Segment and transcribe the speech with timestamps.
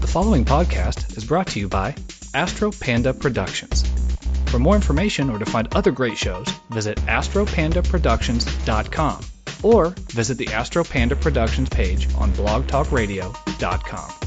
[0.00, 1.94] The following podcast is brought to you by
[2.34, 3.84] Astro Panda Productions.
[4.46, 9.24] For more information or to find other great shows, visit astropandaproductions.com
[9.62, 14.19] or visit the Astro Panda Productions page on blogtalkradio.com.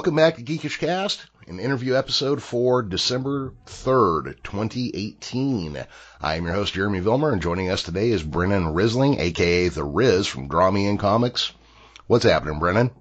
[0.00, 5.84] Welcome back to Geekish Cast, an interview episode for December 3rd, 2018.
[6.22, 9.84] I am your host, Jeremy Vilmer, and joining us today is Brennan Risling, aka The
[9.84, 11.52] Riz from Draw Me In Comics.
[12.06, 12.92] What's happening, Brennan?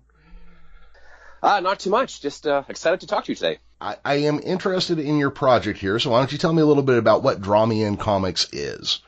[1.41, 2.19] Uh, not too much.
[2.21, 3.59] Just uh, excited to talk to you today.
[3.79, 6.65] I, I am interested in your project here, so why don't you tell me a
[6.65, 9.01] little bit about what Draw Me In Comics is?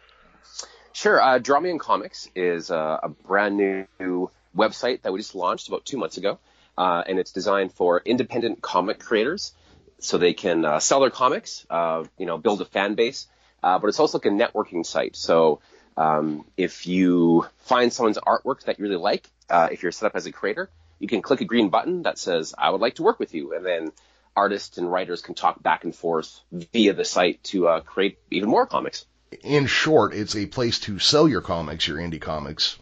[0.94, 1.22] Sure.
[1.22, 5.68] Uh, Draw Me In Comics is uh, a brand new website that we just launched
[5.68, 6.40] about two months ago
[6.78, 9.54] uh, and it's designed for independent comic creators
[10.00, 13.28] so they can uh, sell their comics, uh, you know, build a fan base.
[13.64, 15.16] Uh, but it's also like a networking site.
[15.16, 15.62] So
[15.96, 20.16] um, if you find someone's artwork that you really like, uh, if you're set up
[20.16, 20.70] as a creator,
[21.00, 23.54] you can click a green button that says "I would like to work with you,"
[23.56, 23.92] and then
[24.36, 28.50] artists and writers can talk back and forth via the site to uh, create even
[28.50, 29.06] more comics.
[29.44, 32.78] In short, it's a place to sell your comics, your indie comics,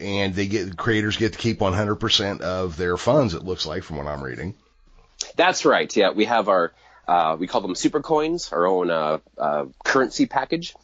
[0.00, 3.34] and they get creators get to keep 100% of their funds.
[3.34, 4.54] It looks like from what I'm reading.
[5.36, 5.94] That's right.
[5.94, 6.72] Yeah, we have our
[7.06, 10.74] uh, we call them super coins, our own uh, uh, currency package.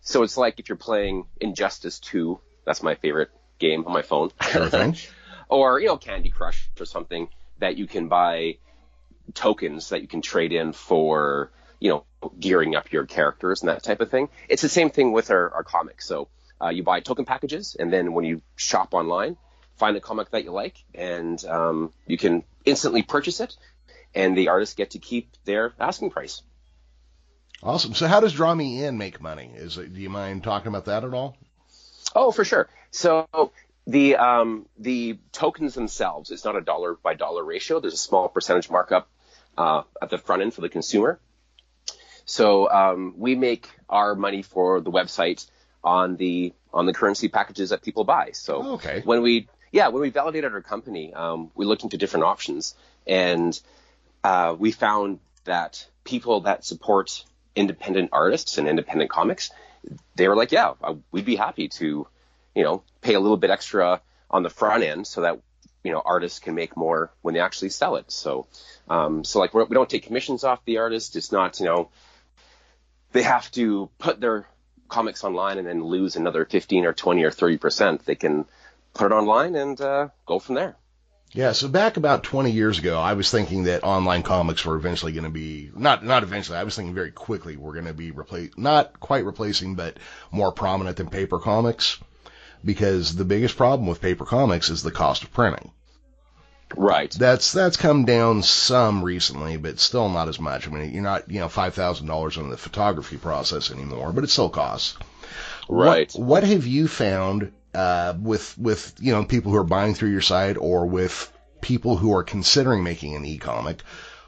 [0.00, 4.30] So it's like if you're playing Injustice 2, that's my favorite game on my phone,
[4.40, 4.70] sure
[5.48, 8.58] or you know Candy Crush or something that you can buy
[9.34, 12.04] tokens that you can trade in for you know
[12.38, 14.28] gearing up your characters and that type of thing.
[14.48, 16.06] It's the same thing with our, our comics.
[16.06, 16.28] So
[16.62, 19.36] uh, you buy token packages, and then when you shop online,
[19.76, 23.56] find a comic that you like, and um, you can instantly purchase it,
[24.14, 26.42] and the artists get to keep their asking price.
[27.62, 27.94] Awesome.
[27.94, 29.50] So, how does Draw Me In make money?
[29.54, 31.36] Is it, do you mind talking about that at all?
[32.14, 32.68] Oh, for sure.
[32.90, 33.26] So
[33.86, 37.80] the um, the tokens themselves, it's not a dollar by dollar ratio.
[37.80, 39.08] There's a small percentage markup
[39.56, 41.20] uh, at the front end for the consumer.
[42.24, 45.48] So um, we make our money for the website
[45.84, 48.30] on the on the currency packages that people buy.
[48.32, 49.02] So oh, okay.
[49.04, 52.74] when we yeah when we validated our company, um, we looked into different options
[53.06, 53.58] and
[54.24, 59.50] uh, we found that people that support independent artists and independent comics,
[60.14, 62.06] they were like, yeah, uh, we'd be happy to,
[62.54, 64.00] you know, pay a little bit extra
[64.30, 65.40] on the front end so that
[65.84, 68.10] you know artists can make more when they actually sell it.
[68.10, 68.46] So,
[68.88, 71.16] um, so like we're, we do not take commissions off the artist.
[71.16, 71.90] It's not you know
[73.12, 74.46] they have to put their
[74.92, 78.44] comics online and then lose another 15 or 20 or 30 percent, they can
[78.94, 80.76] put it online and uh, go from there.
[81.34, 85.12] Yeah, so back about 20 years ago, I was thinking that online comics were eventually
[85.12, 86.58] going to be not not eventually.
[86.58, 89.96] I was thinking very quickly we're going to be replaced, not quite replacing, but
[90.30, 91.98] more prominent than paper comics,
[92.62, 95.72] because the biggest problem with paper comics is the cost of printing.
[96.76, 97.10] Right.
[97.10, 100.66] That's that's come down some recently, but still not as much.
[100.66, 104.24] I mean, you're not you know five thousand dollars on the photography process anymore, but
[104.24, 104.96] it still costs.
[105.68, 106.12] Right.
[106.12, 110.10] What, what have you found uh, with with you know people who are buying through
[110.10, 113.82] your site or with people who are considering making an e-comic?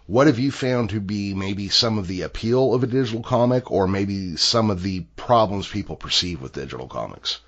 [0.07, 3.71] What have you found to be maybe some of the appeal of a digital comic,
[3.71, 7.41] or maybe some of the problems people perceive with digital comics?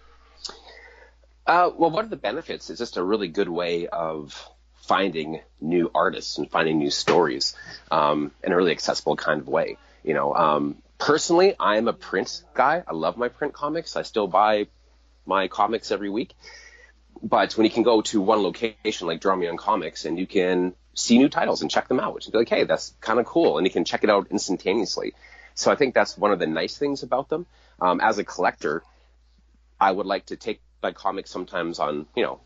[1.47, 4.49] Uh, well, one of the benefits is just a really good way of
[4.87, 7.55] finding new artists and finding new stories
[7.91, 9.77] um, in a really accessible kind of way.
[10.05, 12.83] You know, um, personally, I am a print guy.
[12.87, 13.97] I love my print comics.
[13.97, 14.67] I still buy
[15.25, 16.35] my comics every week.
[17.23, 20.27] But when you can go to one location like Draw Me In Comics and you
[20.27, 23.27] can see new titles and check them out, and be like, hey, that's kind of
[23.27, 25.13] cool, and you can check it out instantaneously.
[25.55, 27.47] So I think that's one of the nice things about them.
[27.81, 28.83] Um, as a collector,
[29.79, 32.41] I would like to take my comics sometimes on, you know,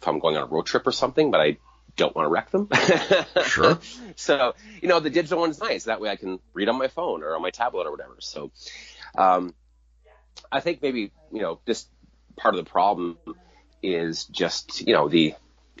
[0.00, 1.58] if I'm going on a road trip or something, but I
[1.96, 2.68] don't want to wreck them.
[3.46, 3.78] sure.
[4.16, 5.84] So, you know, the digital one's nice.
[5.84, 8.16] That way I can read on my phone or on my tablet or whatever.
[8.20, 8.50] So,
[9.16, 9.54] um,
[10.52, 11.88] I think maybe, you know, just
[12.36, 13.18] part of the problem
[13.82, 15.34] is just, you know, the,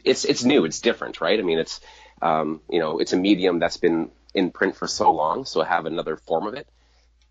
[0.04, 1.38] it's, it's new, it's different, right?
[1.38, 1.80] I mean, it's,
[2.22, 5.44] um, you know, it's a medium that's been in print for so long.
[5.44, 6.66] So have another form of it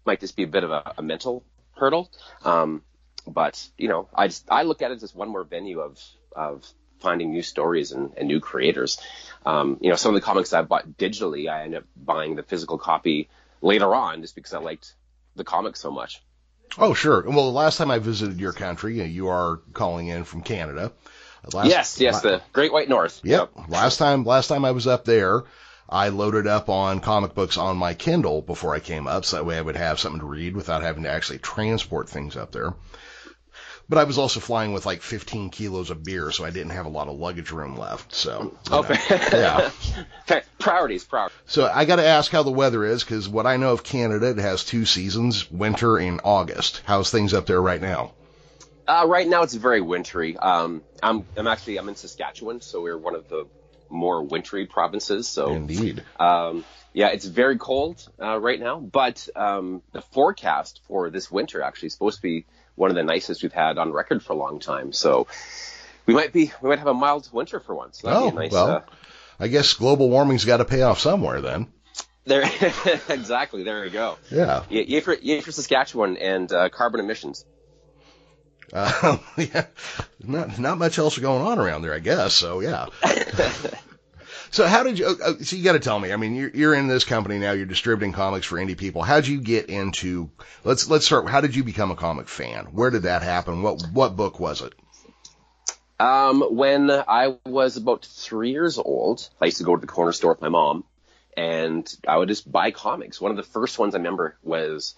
[0.06, 1.44] might just be a bit of a, a mental
[1.76, 2.12] hurdle.
[2.44, 2.84] Um,
[3.28, 6.00] but you know, I just I look at it as one more venue of
[6.36, 6.66] of
[7.00, 9.00] finding new stories and, and new creators.
[9.46, 12.44] Um, you know, some of the comics I bought digitally, I ended up buying the
[12.44, 13.30] physical copy
[13.62, 14.94] later on just because I liked
[15.36, 16.22] the comics so much.
[16.78, 17.22] Oh, sure.
[17.22, 20.92] Well, the last time I visited your country, you are calling in from Canada.
[21.54, 23.22] Last, yes, yes, la- the Great White North.
[23.24, 23.52] Yep.
[23.56, 23.70] yep.
[23.70, 25.44] Last time, last time I was up there,
[25.88, 29.46] I loaded up on comic books on my Kindle before I came up, so that
[29.46, 32.74] way I would have something to read without having to actually transport things up there.
[33.88, 36.88] But I was also flying with like 15 kilos of beer, so I didn't have
[36.88, 38.16] a lot of luggage room left.
[38.16, 38.98] So, okay,
[39.32, 39.70] yeah,
[40.60, 41.38] priorities, priorities.
[41.46, 44.32] So I got to ask how the weather is because what I know of Canada,
[44.32, 46.82] it has two seasons: winter and August.
[46.86, 48.14] How's things up there right now?
[48.88, 50.36] Uh, right now, it's very wintry.
[50.36, 53.46] Um, I'm I'm actually I'm in Saskatchewan, so we're one of the
[53.90, 55.28] more wintry provinces.
[55.28, 58.80] So indeed, um, yeah, it's very cold uh, right now.
[58.80, 63.04] But um, the forecast for this winter actually is supposed to be one of the
[63.04, 64.94] nicest we've had on record for a long time.
[64.94, 65.28] So
[66.06, 68.02] we might be we might have a mild winter for once.
[68.02, 68.82] That'd oh nice, well, uh,
[69.40, 71.68] I guess global warming's got to pay off somewhere then.
[72.26, 72.42] There,
[73.10, 73.64] exactly.
[73.64, 74.18] There we go.
[74.32, 74.64] Yeah.
[74.70, 77.46] Yay for, yay for Saskatchewan and uh, carbon emissions.
[78.74, 79.68] Uh, yeah,
[80.24, 82.34] not not much else going on around there, I guess.
[82.34, 82.88] So yeah.
[84.52, 85.08] so how did you?
[85.08, 86.12] Uh, so you got to tell me.
[86.12, 87.52] I mean, you're you're in this company now.
[87.52, 89.02] You're distributing comics for indie people.
[89.02, 90.30] How did you get into?
[90.64, 91.28] Let's let's start.
[91.28, 92.66] How did you become a comic fan?
[92.66, 93.62] Where did that happen?
[93.62, 94.74] What what book was it?
[96.00, 100.12] Um, when I was about three years old, I used to go to the corner
[100.12, 100.84] store with my mom,
[101.38, 103.22] and I would just buy comics.
[103.22, 104.96] One of the first ones I remember was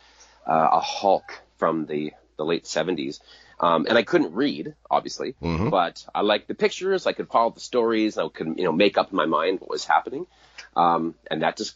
[0.47, 3.19] uh, a Hulk from the the late 70s.
[3.59, 5.69] Um, and I couldn't read, obviously, mm-hmm.
[5.69, 7.07] but I liked the pictures.
[7.07, 8.17] I could follow the stories.
[8.17, 10.27] I could, you know, make up in my mind what was happening.
[10.75, 11.75] Um, and that just,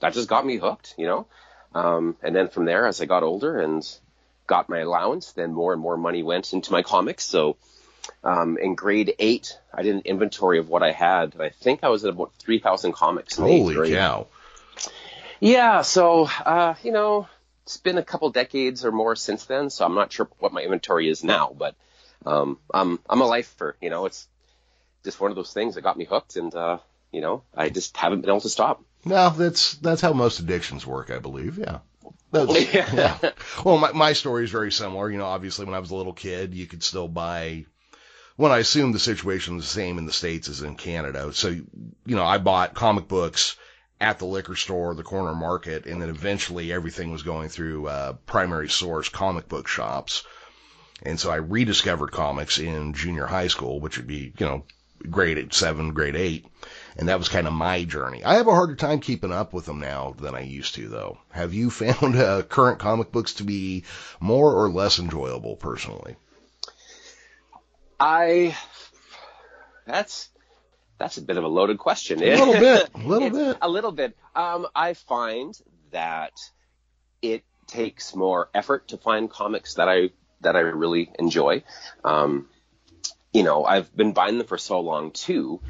[0.00, 1.26] that just got me hooked, you know?
[1.72, 3.86] Um, and then from there, as I got older and
[4.46, 7.24] got my allowance, then more and more money went into my comics.
[7.24, 7.56] So,
[8.22, 11.34] um, in grade eight, I did an inventory of what I had.
[11.34, 13.36] And I think I was at about 3,000 comics.
[13.36, 14.26] Holy cow.
[15.40, 15.82] Yeah.
[15.82, 17.28] So, uh, you know,
[17.64, 20.60] it's been a couple decades or more since then, so I'm not sure what my
[20.60, 21.74] inventory is now, but
[22.26, 23.76] um, I'm I'm a lifer.
[23.80, 24.28] You know, it's
[25.02, 26.78] just one of those things that got me hooked, and uh,
[27.10, 28.82] you know, I just haven't been able to stop.
[29.04, 31.58] No, that's that's how most addictions work, I believe.
[31.58, 31.78] Yeah.
[32.34, 32.90] yeah.
[33.22, 33.30] yeah.
[33.64, 35.10] Well, my my story is very similar.
[35.10, 37.64] You know, obviously when I was a little kid, you could still buy.
[38.36, 41.48] When I assume the situation is the same in the states as in Canada, so
[41.48, 41.66] you
[42.04, 43.56] know, I bought comic books
[44.00, 48.12] at the liquor store, the corner market, and then eventually everything was going through uh,
[48.26, 50.24] primary source comic book shops.
[51.02, 54.64] And so I rediscovered comics in junior high school, which would be, you know,
[55.10, 56.46] grade seven, grade eight.
[56.96, 58.24] And that was kind of my journey.
[58.24, 61.18] I have a harder time keeping up with them now than I used to, though.
[61.30, 63.84] Have you found uh, current comic books to be
[64.20, 66.16] more or less enjoyable personally?
[67.98, 68.56] I,
[69.86, 70.28] that's,
[70.98, 72.22] that's a bit of a loaded question.
[72.22, 74.16] A little bit, a little bit, a little bit.
[74.34, 75.58] Um, I find
[75.90, 76.32] that
[77.22, 80.10] it takes more effort to find comics that I
[80.40, 81.64] that I really enjoy.
[82.04, 82.48] Um,
[83.32, 85.60] you know, I've been buying them for so long too.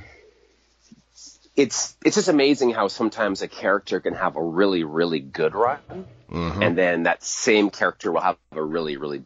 [1.57, 5.79] It's it's just amazing how sometimes a character can have a really really good run,
[6.31, 6.63] mm-hmm.
[6.63, 9.25] and then that same character will have a really really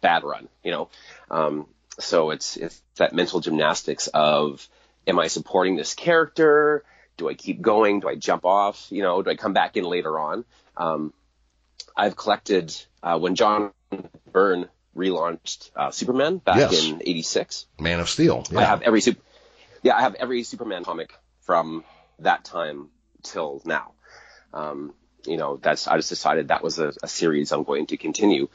[0.00, 0.48] bad run.
[0.64, 0.88] You know,
[1.30, 1.66] um,
[1.98, 4.68] so it's it's that mental gymnastics of
[5.08, 6.84] am I supporting this character?
[7.16, 8.00] Do I keep going?
[8.00, 8.86] Do I jump off?
[8.90, 10.44] You know, do I come back in later on?
[10.76, 11.12] Um,
[11.96, 13.72] I've collected uh, when John
[14.30, 16.84] Byrne relaunched uh, Superman back yes.
[16.84, 17.66] in '86.
[17.80, 18.44] Man of Steel.
[18.50, 18.60] Yeah.
[18.60, 19.20] I have every super,
[19.82, 21.84] yeah, I have every Superman comic from
[22.20, 22.90] that time
[23.22, 23.92] till now.
[24.52, 24.94] Um,
[25.26, 28.48] you know, that's I just decided that was a, a series I'm going to continue.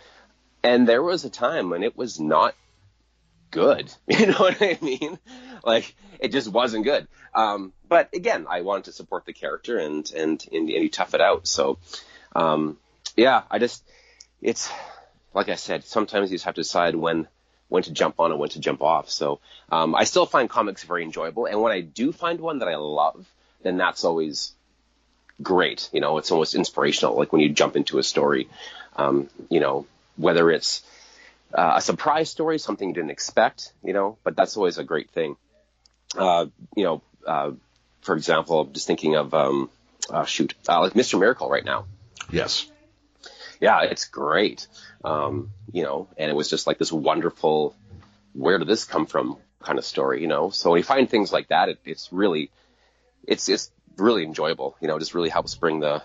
[0.63, 2.55] And there was a time when it was not
[3.53, 3.93] good.
[4.07, 5.17] You know what I mean?
[5.63, 7.07] Like it just wasn't good.
[7.33, 11.13] Um, but again, I wanted to support the character and and and, and you tough
[11.13, 11.48] it out.
[11.48, 11.77] So
[12.36, 12.77] um,
[13.15, 13.83] yeah, I just
[14.41, 14.69] it's
[15.33, 17.27] like I said, sometimes you just have to decide when
[17.69, 19.10] when to jump on and when to jump off.
[19.10, 19.39] So
[19.72, 22.75] um, I still find comics very enjoyable, and when I do find one that I
[22.75, 23.25] love,
[23.62, 24.53] then that's always
[25.41, 25.89] great.
[25.93, 27.15] You know, it's almost inspirational.
[27.15, 28.50] Like when you jump into a story,
[28.95, 29.86] um, you know,
[30.17, 30.83] whether it's
[31.53, 35.12] uh, a surprise story, something you didn't expect, you know, but that's always a great
[35.12, 35.36] thing.
[36.17, 37.51] Uh, you know, uh,
[38.01, 39.69] for example, I'm just thinking of, um,
[40.10, 41.19] uh, shoot, uh, like Mr.
[41.19, 41.86] Miracle right now.
[42.31, 42.69] Yes.
[43.60, 44.67] Yeah, it's great.
[45.03, 47.75] Um, you know, and it was just like this wonderful,
[48.33, 50.50] where did this come from kind of story, you know?
[50.50, 52.51] So when you find things like that, it, it's really,
[53.25, 56.03] it's, it's really enjoyable, you know, just really helps bring the,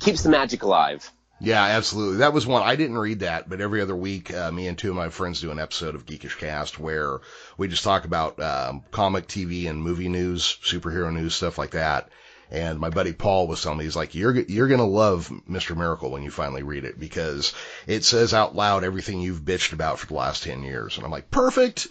[0.00, 1.10] keeps the magic alive.
[1.44, 2.18] Yeah, absolutely.
[2.18, 4.90] That was one I didn't read that, but every other week, uh, me and two
[4.90, 7.20] of my friends do an episode of Geekish Cast where
[7.58, 12.10] we just talk about um, comic, TV, and movie news, superhero news, stuff like that.
[12.52, 15.76] And my buddy Paul was telling me, he's like, you're, you're going to love Mr.
[15.76, 17.54] Miracle when you finally read it because
[17.88, 20.96] it says out loud everything you've bitched about for the last 10 years.
[20.96, 21.88] And I'm like, perfect.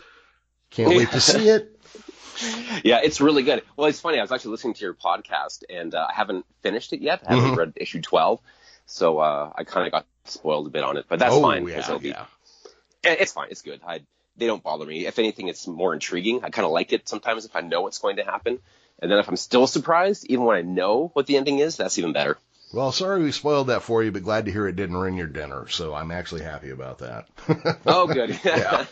[0.70, 1.78] Can't wait to see it.
[2.86, 3.64] Yeah, it's really good.
[3.76, 4.18] Well, it's funny.
[4.18, 7.24] I was actually listening to your podcast and uh, I haven't finished it yet.
[7.28, 7.60] I haven't mm-hmm.
[7.60, 8.40] read issue 12.
[8.92, 11.66] So, uh, I kind of got spoiled a bit on it, but that's oh, fine.
[11.68, 12.26] Yeah, it'll be, yeah.
[13.04, 13.48] It's fine.
[13.50, 13.80] It's good.
[13.88, 14.02] I,
[14.36, 15.08] they don't bother me.
[15.08, 16.44] If anything, it's more intriguing.
[16.44, 18.60] I kind of like it sometimes if I know what's going to happen.
[19.02, 21.98] And then if I'm still surprised, even when I know what the ending is, that's
[21.98, 22.38] even better.
[22.74, 25.28] Well, sorry we spoiled that for you, but glad to hear it didn't ruin your
[25.28, 25.68] dinner.
[25.70, 27.28] So I'm actually happy about that.
[27.86, 28.40] oh, good.
[28.46, 28.86] yeah.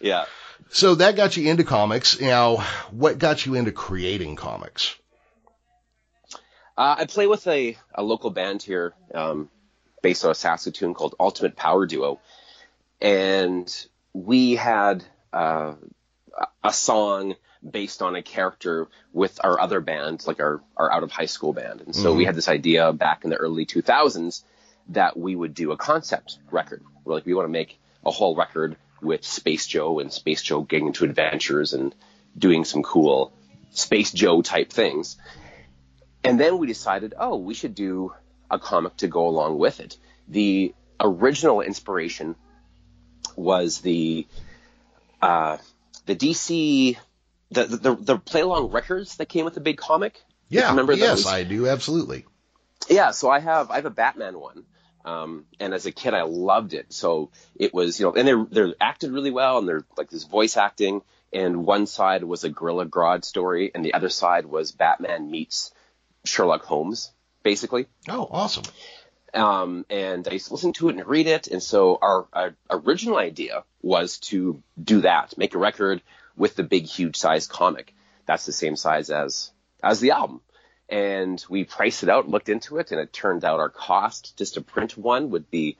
[0.00, 0.24] yeah.
[0.70, 2.20] So that got you into comics.
[2.20, 2.58] Now,
[2.90, 4.96] what got you into creating comics?
[6.76, 9.48] Uh, I play with a, a local band here, um,
[10.02, 12.20] based out of Saskatoon called Ultimate Power Duo.
[13.00, 15.74] And we had uh,
[16.62, 17.34] a song
[17.68, 21.52] based on a character with our other band, like our, our out of high school
[21.52, 21.80] band.
[21.80, 22.18] And so mm-hmm.
[22.18, 24.42] we had this idea back in the early 2000s
[24.88, 26.82] that we would do a concept record.
[27.04, 30.62] We're like, we want to make a whole record with Space Joe and Space Joe
[30.62, 31.94] getting into adventures and
[32.36, 33.32] doing some cool
[33.70, 35.16] Space Joe type things.
[36.24, 38.12] And then we decided, oh, we should do
[38.50, 39.96] a comic to go along with it.
[40.28, 42.34] The original inspiration
[43.36, 44.26] was the
[45.20, 45.58] uh,
[46.06, 46.96] the DC
[47.50, 50.20] the the, the play along records that came with the big comic.
[50.48, 51.26] Yeah, remember yes, those?
[51.26, 52.24] I do absolutely.
[52.88, 54.64] Yeah, so I have I have a Batman one,
[55.04, 56.92] um, and as a kid I loved it.
[56.92, 60.24] So it was you know, and they're they're acted really well, and they're like this
[60.24, 61.02] voice acting.
[61.32, 65.72] And one side was a Gorilla Grodd story, and the other side was Batman meets
[66.24, 67.12] Sherlock Holmes,
[67.42, 67.86] basically.
[68.08, 68.64] Oh, awesome.
[69.34, 71.48] Um, and I used to listen to it and read it.
[71.48, 76.02] And so our, our, original idea was to do that, make a record
[76.36, 77.94] with the big, huge size comic.
[78.26, 79.50] That's the same size as
[79.82, 80.40] as the album.
[80.88, 84.54] And we priced it out, looked into it, and it turned out our cost just
[84.54, 85.76] to print one would be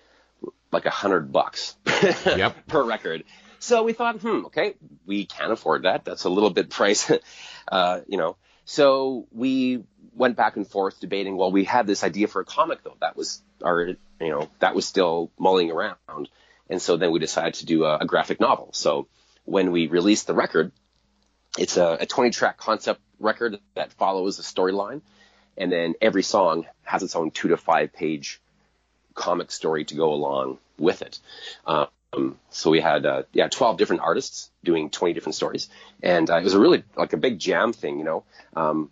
[0.72, 1.76] like a hundred bucks
[2.26, 2.66] yep.
[2.66, 3.24] per record.
[3.60, 4.74] So we thought, hmm, okay,
[5.06, 6.04] we can't afford that.
[6.04, 7.10] That's a little bit price,
[7.68, 8.36] uh, you know.
[8.64, 11.36] So we went back and forth debating.
[11.36, 12.96] Well, we had this idea for a comic though.
[13.00, 16.28] That was our, you know, that was still mulling around.
[16.70, 18.70] And so then we decided to do a, a graphic novel.
[18.72, 19.06] So
[19.44, 20.72] when we released the record,
[21.58, 25.02] it's a, a 20 track concept record that follows a storyline.
[25.56, 28.40] And then every song has its own two to five page
[29.14, 31.20] comic story to go along with it.
[31.66, 35.68] Uh, Um, so we had, uh, yeah, 12 different artists doing 20 different stories.
[36.02, 38.24] And uh, it was a really like a big jam thing, you know.
[38.54, 38.90] Um,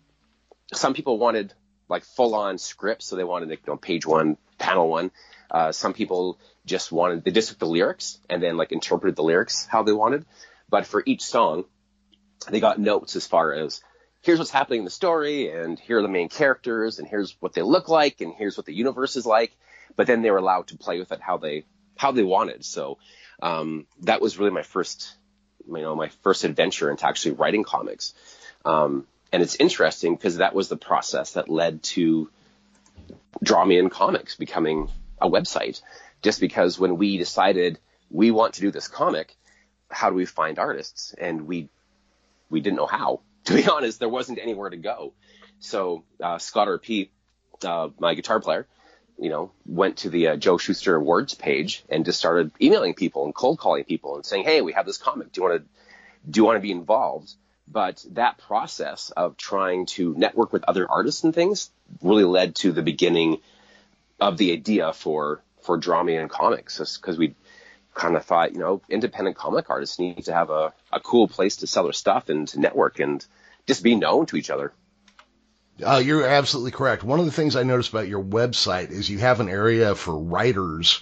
[0.73, 1.53] some people wanted
[1.89, 3.05] like full on scripts.
[3.05, 5.11] So they wanted, you know, page one, panel one.
[5.49, 9.23] Uh, some people just wanted, they just took the lyrics and then like interpreted the
[9.23, 10.25] lyrics how they wanted.
[10.69, 11.65] But for each song,
[12.49, 13.81] they got notes as far as
[14.21, 17.53] here's what's happening in the story and here are the main characters and here's what
[17.53, 19.55] they look like and here's what the universe is like.
[19.95, 21.65] But then they were allowed to play with it how they,
[21.97, 22.65] how they wanted.
[22.65, 22.97] So,
[23.41, 25.15] um, that was really my first,
[25.67, 28.13] you know, my first adventure into actually writing comics.
[28.65, 32.29] Um, and it's interesting because that was the process that led to
[33.41, 35.81] Draw Me In Comics becoming a website
[36.21, 39.35] just because when we decided we want to do this comic,
[39.89, 41.13] how do we find artists?
[41.17, 41.69] And we
[42.49, 43.21] we didn't know how.
[43.45, 45.13] To be honest, there wasn't anywhere to go.
[45.59, 47.09] So uh, Scott RP,
[47.65, 48.67] uh, my guitar player,
[49.17, 53.25] you know, went to the uh, Joe Shuster Awards page and just started emailing people
[53.25, 55.31] and cold calling people and saying, "Hey, we have this comic.
[55.31, 55.69] Do you want to
[56.29, 57.33] do you want to be involved?"
[57.67, 62.71] But that process of trying to network with other artists and things really led to
[62.71, 63.37] the beginning
[64.19, 67.35] of the idea for for Me In Comics because we
[67.93, 71.57] kind of thought, you know, independent comic artists need to have a, a cool place
[71.57, 73.25] to sell their stuff and to network and
[73.67, 74.73] just be known to each other.
[75.81, 77.03] Uh, you're absolutely correct.
[77.03, 80.17] One of the things I noticed about your website is you have an area for
[80.17, 81.01] writers,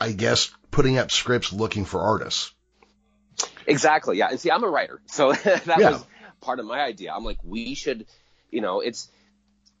[0.00, 2.52] I guess, putting up scripts looking for artists.
[3.66, 4.18] Exactly.
[4.18, 4.28] Yeah.
[4.30, 5.00] And see, I'm a writer.
[5.06, 5.90] So that yeah.
[5.90, 6.04] was
[6.40, 7.12] part of my idea.
[7.12, 8.06] I'm like, we should,
[8.50, 9.10] you know, it's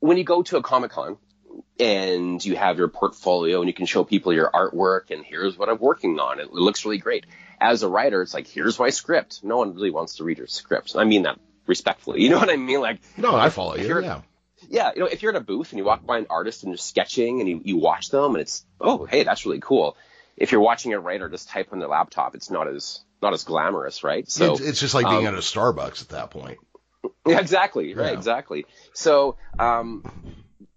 [0.00, 1.18] when you go to a Comic Con,
[1.78, 5.68] and you have your portfolio and you can show people your artwork and here's what
[5.68, 6.40] I'm working on.
[6.40, 7.26] It looks really great.
[7.60, 9.42] As a writer, it's like, here's my script.
[9.42, 10.94] No one really wants to read your script.
[10.96, 12.22] I mean that respectfully.
[12.22, 12.80] You know what I mean?
[12.80, 14.00] Like, no, I follow you.
[14.00, 14.20] Yeah.
[14.68, 14.92] Yeah.
[14.94, 16.78] You know, if you're in a booth and you walk by an artist and they're
[16.78, 19.96] sketching and you, you watch them and it's, oh, hey, that's really cool.
[20.36, 23.44] If you're watching a writer just type on their laptop, it's not as, not as
[23.44, 24.28] glamorous, right?
[24.28, 26.58] So it's, just like being um, at a Starbucks at that point.
[27.26, 27.94] Yeah, exactly.
[27.94, 28.14] Right.
[28.14, 28.64] Exactly.
[28.94, 30.04] So, um,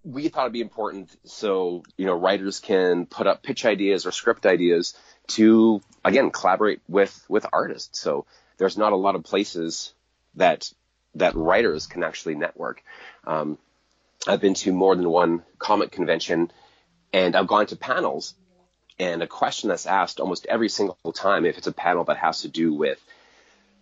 [0.08, 4.12] we thought it'd be important so you know writers can put up pitch ideas or
[4.12, 8.00] script ideas to again collaborate with with artists.
[8.00, 8.26] So
[8.58, 9.94] there's not a lot of places
[10.36, 10.72] that
[11.20, 12.84] that writers can actually network.
[13.26, 13.58] Um,
[14.28, 16.52] I've been to more than one comic convention,
[17.14, 18.34] and I've gone to panels.
[19.00, 22.42] And a question that's asked almost every single time, if it's a panel that has
[22.42, 23.00] to do with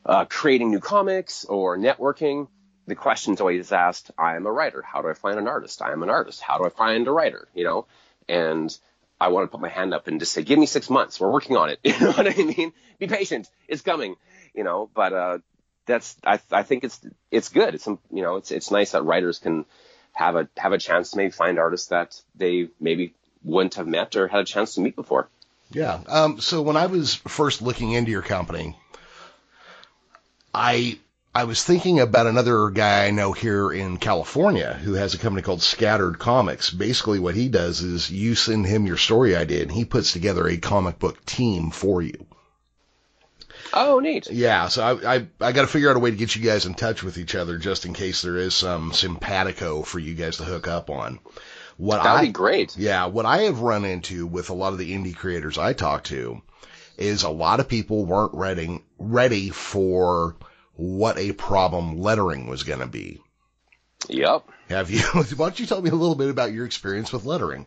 [0.06, 2.48] uh, creating new comics or networking,
[2.86, 4.82] the question's always asked, I am a writer.
[4.82, 5.82] How do I find an artist?
[5.82, 6.42] I am an artist.
[6.42, 7.48] How do I find a writer?
[7.56, 7.88] You know,
[8.28, 8.78] and
[9.20, 11.20] I want to put my hand up and just say, give me six months.
[11.20, 11.80] We're working on it.
[11.84, 12.74] You know what I mean?
[13.00, 13.50] Be patient.
[13.68, 14.16] It's coming.
[14.54, 15.38] You know, but uh,
[15.86, 17.00] that's I, I think it's
[17.32, 17.76] it's good.
[17.76, 19.66] It's you know it's it's nice that writers can
[20.14, 23.14] have a have a chance to maybe find artists that they maybe
[23.44, 25.28] wouldn't have met or had a chance to meet before.
[25.72, 26.00] Yeah.
[26.08, 28.78] Um, so when I was first looking into your company,
[30.54, 31.00] I
[31.34, 35.42] I was thinking about another guy I know here in California who has a company
[35.42, 36.70] called Scattered Comics.
[36.70, 40.48] Basically, what he does is you send him your story idea, and he puts together
[40.48, 42.26] a comic book team for you.
[43.74, 44.30] Oh, neat.
[44.32, 46.66] Yeah, so I I, I got to figure out a way to get you guys
[46.66, 50.38] in touch with each other just in case there is some simpatico for you guys
[50.38, 51.20] to hook up on.
[51.78, 52.78] What That'd I, be great.
[52.78, 56.06] Yeah, what I have run into with a lot of the indie creators I talk
[56.06, 56.42] to
[56.98, 60.38] is a lot of people weren't ready ready for
[60.76, 63.22] what a problem lettering was going to be.
[64.08, 64.46] Yep.
[64.70, 65.02] Have you?
[65.14, 67.66] Why don't you tell me a little bit about your experience with lettering?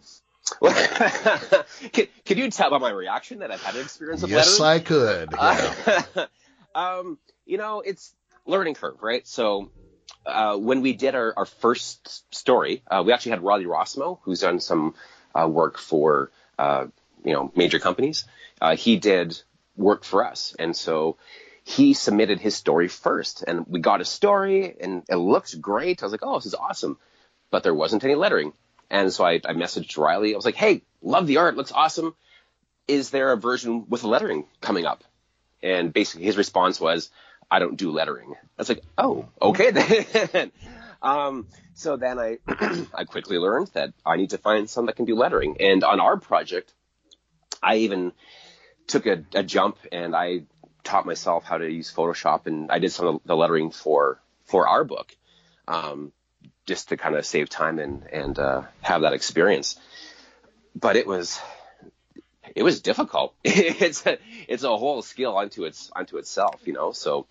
[1.92, 4.82] could, could you tell by my reaction that I've had an experience with yes, lettering?
[4.82, 6.04] Yes, I could.
[6.16, 6.26] Yeah.
[6.74, 8.14] Uh, um, you know, it's
[8.46, 9.26] learning curve, right?
[9.26, 9.70] So
[10.26, 14.40] uh, when we did our, our first story, uh, we actually had Riley Rossmo, who's
[14.40, 14.94] done some
[15.34, 16.86] uh, work for uh,
[17.24, 18.24] you know major companies.
[18.60, 19.40] Uh, he did
[19.76, 21.16] work for us, and so
[21.64, 26.02] he submitted his story first, and we got a story, and it looked great.
[26.02, 26.98] I was like, oh, this is awesome,
[27.50, 28.52] but there wasn't any lettering,
[28.90, 30.34] and so I, I messaged Riley.
[30.34, 32.14] I was like, hey, love the art, looks awesome.
[32.86, 35.04] Is there a version with lettering coming up?
[35.62, 37.10] And basically, his response was,
[37.50, 38.34] I don't do lettering.
[38.34, 40.52] I was like, oh, okay then.
[41.02, 42.38] um, so then I,
[42.94, 45.56] I quickly learned that I need to find someone that can do lettering.
[45.60, 46.72] And on our project,
[47.62, 48.12] I even
[48.86, 50.42] took a, a jump and I
[50.88, 54.66] taught myself how to use Photoshop, and I did some of the lettering for for
[54.66, 55.14] our book,
[55.66, 56.12] um,
[56.68, 59.80] just to kind of save time and and uh, have that experience.
[60.76, 61.40] But it was
[62.54, 63.34] it was difficult.
[63.44, 66.92] it's a it's a whole skill unto its unto itself, you know.
[66.92, 67.26] So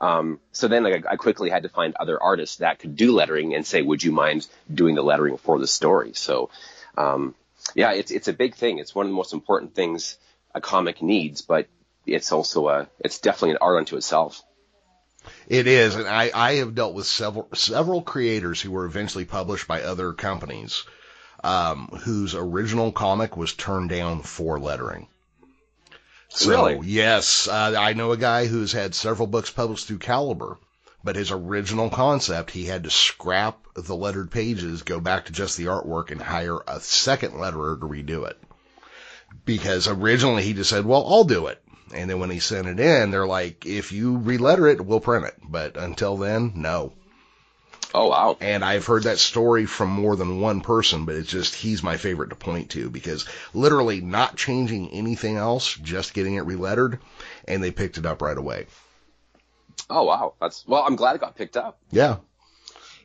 [0.00, 3.54] um, so then like, I quickly had to find other artists that could do lettering
[3.54, 6.12] and say, would you mind doing the lettering for the story?
[6.14, 6.50] So
[6.96, 7.34] um,
[7.74, 8.78] yeah, it's it's a big thing.
[8.78, 10.18] It's one of the most important things
[10.54, 11.66] a comic needs, but
[12.06, 14.42] it's also a it's definitely an art unto itself.
[15.46, 19.68] It is, and I, I have dealt with several several creators who were eventually published
[19.68, 20.84] by other companies,
[21.44, 25.08] um, whose original comic was turned down for lettering.
[26.28, 26.86] So really?
[26.88, 30.58] yes, uh, I know a guy who's had several books published through Caliber,
[31.04, 35.56] but his original concept he had to scrap the lettered pages, go back to just
[35.56, 38.40] the artwork, and hire a second letterer to redo it.
[39.44, 41.61] Because originally he just said, "Well, I'll do it,"
[41.92, 45.26] And then when he sent it in, they're like, if you reletter it, we'll print
[45.26, 45.34] it.
[45.42, 46.92] But until then, no.
[47.94, 48.38] Oh, wow.
[48.40, 51.98] And I've heard that story from more than one person, but it's just, he's my
[51.98, 56.98] favorite to point to because literally not changing anything else, just getting it relettered,
[57.46, 58.66] and they picked it up right away.
[59.90, 60.34] Oh, wow.
[60.40, 61.78] That's, well, I'm glad it got picked up.
[61.90, 62.16] Yeah.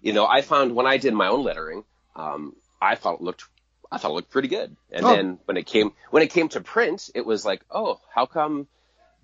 [0.01, 1.83] You know, I found when I did my own lettering,
[2.15, 3.43] um, I thought it looked
[3.91, 4.75] I thought it looked pretty good.
[4.91, 5.15] And oh.
[5.15, 8.67] then when it came when it came to print, it was like, oh, how come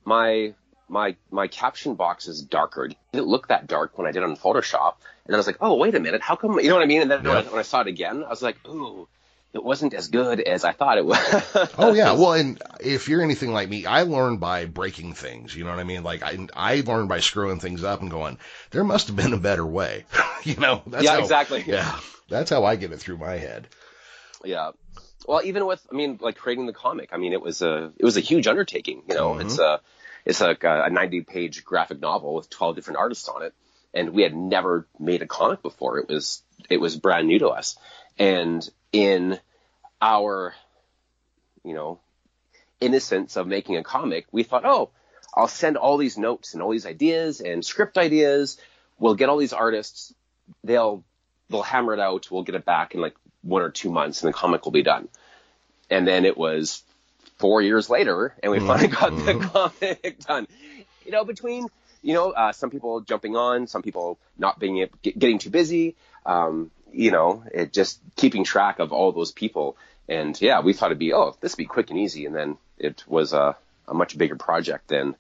[0.05, 0.53] my
[0.89, 2.85] my my caption box is darker.
[2.85, 4.93] It didn't look that dark when I did it on Photoshop.
[5.25, 6.87] And then I was like, oh wait a minute, how come you know what I
[6.87, 7.01] mean?
[7.01, 7.29] And then yeah.
[7.29, 9.07] when, I, when, I, saw it again, I was like, ooh,
[9.53, 11.17] it wasn't as good as I thought it was.
[11.77, 15.55] oh yeah, well, and if you're anything like me, I learn by breaking things.
[15.55, 16.03] You know what I mean?
[16.03, 18.37] Like I I learned by screwing things up and going,
[18.71, 20.05] there must have been a better way.
[20.43, 20.81] you know?
[20.87, 21.63] That's yeah, how, exactly.
[21.67, 23.67] Yeah, that's how I get it through my head.
[24.43, 24.71] Yeah
[25.27, 28.03] well, even with, I mean, like creating the comic, I mean, it was a, it
[28.03, 29.03] was a huge undertaking.
[29.07, 29.47] You know, mm-hmm.
[29.47, 29.81] it's a,
[30.25, 33.53] it's like a, a 90 page graphic novel with 12 different artists on it.
[33.93, 35.99] And we had never made a comic before.
[35.99, 37.77] It was, it was brand new to us.
[38.17, 39.39] And in
[40.01, 40.55] our,
[41.63, 41.99] you know,
[42.79, 44.89] innocence of making a comic, we thought, oh,
[45.35, 48.59] I'll send all these notes and all these ideas and script ideas.
[48.99, 50.13] We'll get all these artists.
[50.63, 51.03] They'll,
[51.49, 52.31] they'll hammer it out.
[52.31, 54.83] We'll get it back in like one or two months and the comic will be
[54.83, 55.07] done.
[55.89, 56.81] And then it was
[57.37, 58.67] four years later and we mm-hmm.
[58.67, 59.47] finally got the mm-hmm.
[59.49, 60.47] comic done.
[61.05, 61.67] You know, between,
[62.01, 65.95] you know, uh, some people jumping on, some people not being, getting too busy.
[66.25, 69.77] Um, you know, it just keeping track of all those people.
[70.07, 72.25] And yeah, we thought it'd be, oh, this would be quick and easy.
[72.25, 75.15] And then it was a, a much bigger project than,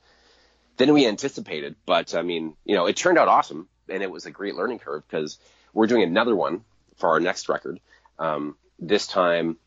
[0.77, 1.75] than we anticipated.
[1.85, 4.79] But I mean, you know, it turned out awesome and it was a great learning
[4.79, 5.37] curve because
[5.73, 6.63] we're doing another one
[6.97, 7.79] for our next record.
[8.19, 9.57] Um, this time,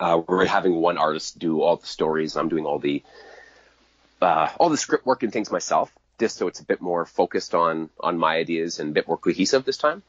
[0.00, 3.02] uh, we're having one artist do all the stories I'm doing all the,
[4.20, 7.54] uh, all the script work and things myself just so it's a bit more focused
[7.54, 10.02] on on my ideas and a bit more cohesive this time.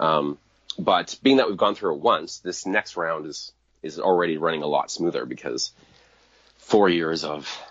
[0.00, 0.38] Um,
[0.78, 4.62] but being that we've gone through it once, this next round is is already running
[4.62, 5.72] a lot smoother because
[6.56, 7.62] four years of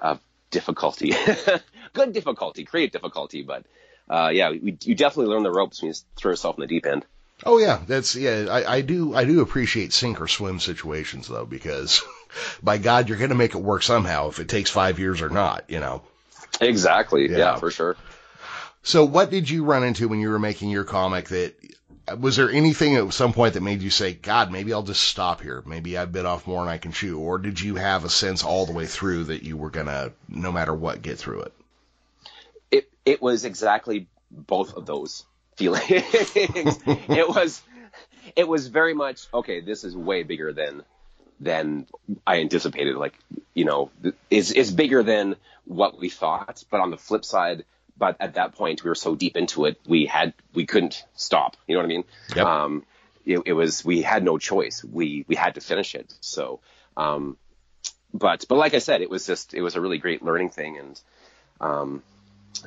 [0.00, 1.14] of difficulty,
[1.92, 3.64] good difficulty, create difficulty, but
[4.08, 6.86] uh, yeah, we, you definitely learn the ropes when you throw yourself in the deep
[6.86, 7.04] end.
[7.44, 8.46] Oh yeah, that's yeah.
[8.50, 12.02] I, I do I do appreciate sink or swim situations though because
[12.62, 15.28] by God you're going to make it work somehow if it takes five years or
[15.28, 15.64] not.
[15.68, 16.02] You know.
[16.60, 17.30] Exactly.
[17.30, 17.38] Yeah.
[17.38, 17.96] yeah, for sure.
[18.82, 21.54] So what did you run into when you were making your comic that
[22.18, 25.42] was there anything at some point that made you say, God, maybe I'll just stop
[25.42, 25.62] here.
[25.66, 27.18] Maybe I've bit off more than I can chew.
[27.18, 30.12] Or did you have a sense all the way through that you were going to,
[30.28, 31.52] no matter what, get through it?
[32.70, 35.24] It, it was exactly both of those
[35.58, 35.84] feelings.
[35.90, 37.60] it was,
[38.36, 40.82] it was very much, okay, this is way bigger than
[41.40, 41.86] than
[42.26, 42.96] I anticipated.
[42.96, 43.14] Like,
[43.54, 43.90] you know,
[44.30, 46.64] is is bigger than what we thought.
[46.70, 47.64] But on the flip side,
[47.96, 51.56] but at that point we were so deep into it, we had we couldn't stop.
[51.66, 52.04] You know what I mean?
[52.36, 52.46] Yep.
[52.46, 52.84] Um,
[53.26, 54.84] it, it was we had no choice.
[54.84, 56.12] We we had to finish it.
[56.20, 56.60] So,
[56.96, 57.36] um,
[58.14, 60.78] but but like I said, it was just it was a really great learning thing,
[60.78, 61.00] and
[61.60, 62.02] um,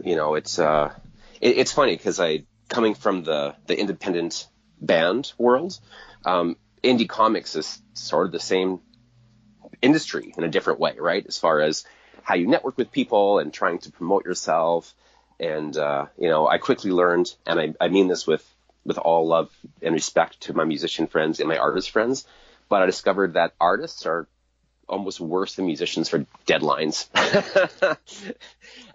[0.03, 0.93] you know, it's uh,
[1.39, 4.47] it, it's funny because I coming from the the independent
[4.81, 5.79] band world.
[6.25, 8.79] Um, indie comics is sort of the same
[9.81, 11.23] industry in a different way, right?
[11.27, 11.85] As far as
[12.23, 14.93] how you network with people and trying to promote yourself.
[15.39, 18.45] And, uh, you know, I quickly learned, and I, I mean this with,
[18.85, 22.27] with all love and respect to my musician friends and my artist friends,
[22.69, 24.27] but I discovered that artists are
[24.87, 27.07] almost worse than musicians for deadlines.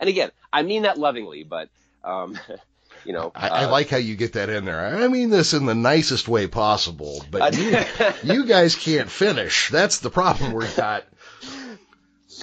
[0.00, 1.68] and again, I mean that lovingly, but,
[2.04, 2.38] um,
[3.06, 3.32] you know.
[3.34, 4.84] I, I, uh, like how you get that in there.
[4.84, 7.78] I mean this in the nicest way possible, but you,
[8.34, 9.70] you guys can't finish.
[9.70, 11.04] That's the problem we've got.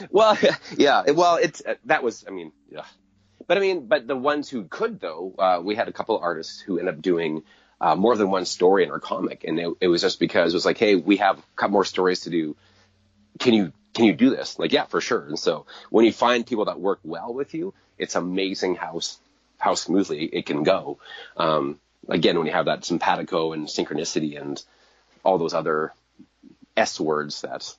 [0.09, 0.37] Well,
[0.77, 1.11] yeah.
[1.11, 2.25] Well, it's uh, that was.
[2.27, 2.85] I mean, yeah.
[3.45, 6.23] But I mean, but the ones who could though, uh, we had a couple of
[6.23, 7.43] artists who ended up doing
[7.81, 10.55] uh, more than one story in our comic, and it, it was just because it
[10.55, 12.55] was like, hey, we have a couple more stories to do.
[13.39, 14.57] Can you can you do this?
[14.57, 15.25] Like, yeah, for sure.
[15.25, 18.99] And so when you find people that work well with you, it's amazing how
[19.63, 20.99] how smoothly it can go.
[21.37, 24.61] Um, again, when you have that simpatico and synchronicity and
[25.23, 25.93] all those other
[26.75, 27.73] S words that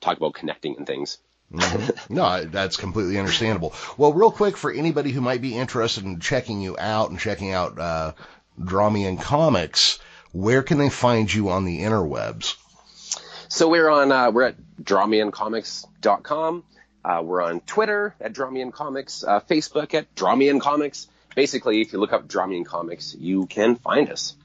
[0.00, 1.18] talk about connecting and things.
[1.52, 2.14] mm-hmm.
[2.14, 3.72] No, that's completely understandable.
[3.96, 7.52] Well, real quick for anybody who might be interested in checking you out and checking
[7.52, 8.12] out uh,
[8.58, 10.00] In Comics,
[10.32, 12.56] where can they find you on the interwebs?
[13.48, 16.64] So we're on uh, we're at drawmeincomics.com.
[17.04, 21.98] Uh, we're on Twitter at Draw Comics, uh, Facebook at Draw Comics, basically, if you
[21.98, 24.36] look up Me Comics, you can find us.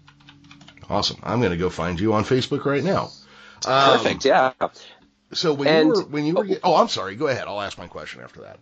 [0.90, 1.18] Awesome.
[1.24, 3.12] I'm going to go find you on Facebook right now.
[3.66, 4.26] Um, Perfect.
[4.26, 4.54] Yeah.
[5.34, 7.16] So when and, you were when you were oh, oh, I'm sorry.
[7.16, 7.48] Go ahead.
[7.48, 8.60] I'll ask my question after that.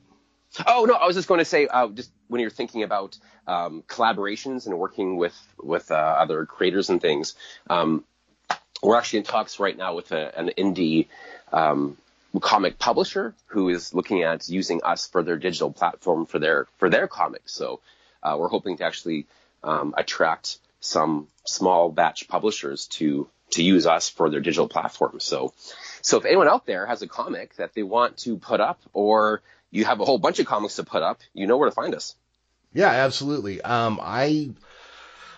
[0.67, 3.83] Oh no, I was just going to say, uh, just when you're thinking about um,
[3.87, 7.35] collaborations and working with with uh, other creators and things,
[7.69, 8.03] um,
[8.81, 11.07] we're actually in talks right now with a, an indie
[11.51, 11.97] um,
[12.39, 16.89] comic publisher who is looking at using us for their digital platform for their for
[16.89, 17.51] their comics.
[17.53, 17.81] So
[18.23, 19.27] uh, we're hoping to actually
[19.63, 25.19] um, attract some small batch publishers to to use us for their digital platform.
[25.19, 25.53] So,
[26.01, 29.43] so if anyone out there has a comic that they want to put up, or
[29.69, 31.93] you have a whole bunch of comics to put up, you know where to find
[31.93, 32.15] us.
[32.73, 33.61] Yeah, absolutely.
[33.61, 34.49] Um, I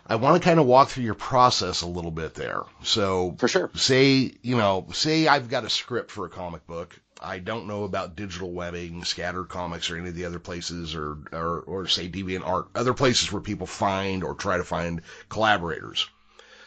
[0.08, 2.64] I want to kind of walk through your process a little bit there.
[2.84, 7.00] So, for sure, say you know, say I've got a script for a comic book.
[7.22, 11.18] I don't know about digital webbing, Scatter Comics, or any of the other places, or,
[11.32, 16.08] or, or say DeviantArt, other places where people find or try to find collaborators.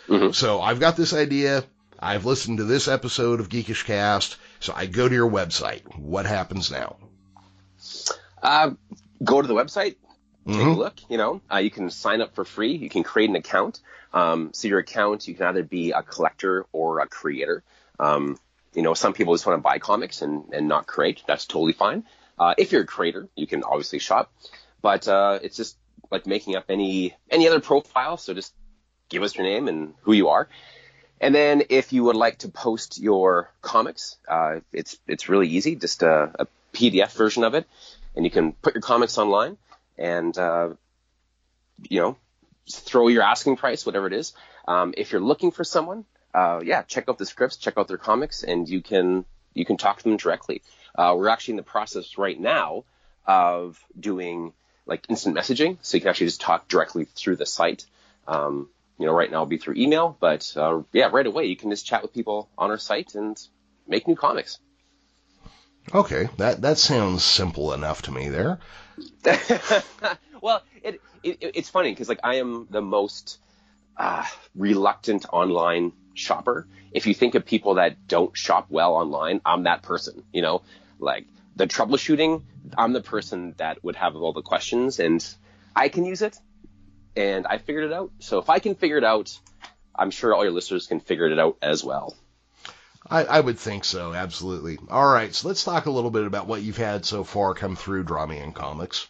[0.08, 0.32] Mm-hmm.
[0.32, 1.64] So I've got this idea.
[1.98, 4.38] I've listened to this episode of Geekish Cast.
[4.60, 5.82] So I go to your website.
[5.98, 6.96] What happens now?
[8.42, 8.70] Uh,
[9.22, 9.96] go to the website,
[10.48, 10.70] take mm-hmm.
[10.70, 10.94] a look.
[11.08, 12.74] You know, uh, you can sign up for free.
[12.76, 13.80] You can create an account.
[14.12, 17.62] Um, so your account, you can either be a collector or a creator.
[18.00, 18.38] Um,
[18.74, 21.22] you know, some people just want to buy comics and, and not create.
[21.26, 22.04] That's totally fine.
[22.38, 24.32] Uh, if you're a creator, you can obviously shop,
[24.80, 25.76] but uh, it's just
[26.10, 28.16] like making up any any other profile.
[28.16, 28.54] So just
[29.08, 30.48] give us your name and who you are.
[31.20, 35.74] And then if you would like to post your comics, uh, it's it's really easy,
[35.74, 37.66] just a, a, PDF version of it,
[38.14, 39.56] and you can put your comics online
[39.98, 40.70] and uh,
[41.88, 42.16] you know
[42.70, 44.34] throw your asking price, whatever it is.
[44.66, 47.98] Um, if you're looking for someone, uh, yeah, check out the scripts, check out their
[47.98, 50.62] comics, and you can you can talk to them directly.
[50.94, 52.84] Uh, we're actually in the process right now
[53.26, 54.52] of doing
[54.86, 57.86] like instant messaging, so you can actually just talk directly through the site.
[58.26, 61.56] Um, you know, right now it'll be through email, but uh, yeah, right away you
[61.56, 63.40] can just chat with people on our site and
[63.86, 64.58] make new comics.
[65.94, 68.58] Okay, that that sounds simple enough to me there.
[70.42, 73.38] well, it, it it's funny because like I am the most
[73.96, 74.24] uh,
[74.54, 76.66] reluctant online shopper.
[76.92, 80.24] If you think of people that don't shop well online, I'm that person.
[80.32, 80.62] You know,
[80.98, 82.42] like the troubleshooting,
[82.76, 85.24] I'm the person that would have all the questions, and
[85.74, 86.36] I can use it,
[87.16, 88.12] and I figured it out.
[88.18, 89.38] So if I can figure it out,
[89.94, 92.14] I'm sure all your listeners can figure it out as well.
[93.10, 94.78] I, I, would think so, absolutely.
[94.90, 97.74] All right, so let's talk a little bit about what you've had so far come
[97.74, 99.06] through Draw Me In Comics.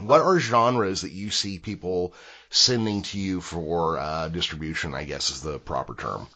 [0.00, 2.14] What are genres that you see people
[2.50, 4.94] sending to you for uh, distribution?
[4.94, 6.28] I guess is the proper term.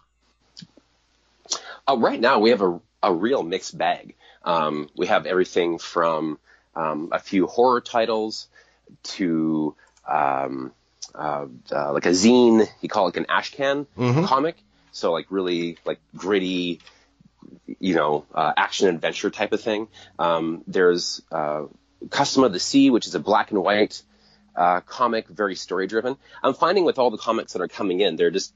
[1.89, 4.15] Uh, right now, we have a, a real mixed bag.
[4.45, 6.39] Um, we have everything from
[6.75, 8.49] um, a few horror titles
[9.05, 9.75] to
[10.07, 10.73] um,
[11.15, 12.67] uh, uh, like a zine.
[12.81, 14.25] You call it like an ashcan mm-hmm.
[14.25, 14.57] comic.
[14.97, 16.81] So like really like gritty,
[17.79, 19.89] you know, uh, action adventure type of thing.
[20.19, 21.65] Um, there's uh,
[22.09, 24.01] Custom of the Sea, which is a black and white
[24.57, 26.17] uh, comic, very story driven.
[26.43, 28.55] I'm finding with all the comics that are coming in, they're just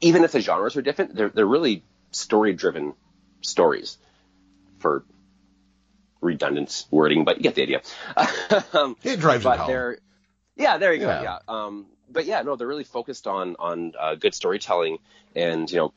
[0.00, 2.94] even if the genres are different, they're they're really story driven
[3.40, 3.96] stories
[4.80, 5.04] for
[6.20, 7.82] redundant wording, but you get the idea.
[8.72, 9.98] um, it drives but they're,
[10.56, 11.06] Yeah, there you yeah.
[11.06, 11.22] go.
[11.22, 11.38] Yeah.
[11.46, 14.98] Um, but yeah, no, they're really focused on on uh, good storytelling
[15.34, 15.92] and you know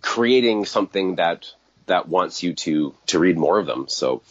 [0.00, 1.52] creating something that
[1.86, 3.86] that wants you to to read more of them.
[3.88, 4.22] So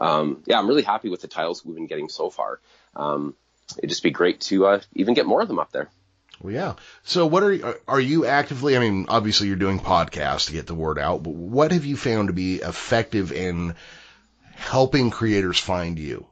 [0.00, 2.60] um, yeah, I'm really happy with the titles we've been getting so far.
[2.94, 3.34] Um,
[3.76, 5.90] it'd just be great to uh, even get more of them up there.
[6.40, 6.74] Well, yeah.
[7.02, 8.76] So, what are are you actively?
[8.76, 11.96] I mean, obviously, you're doing podcasts to get the word out, but what have you
[11.96, 13.74] found to be effective in
[14.54, 16.26] helping creators find you?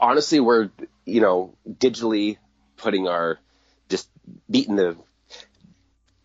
[0.00, 0.70] Honestly, we're
[1.06, 2.36] you know digitally
[2.76, 3.38] putting our
[3.88, 4.08] just
[4.50, 4.96] beating the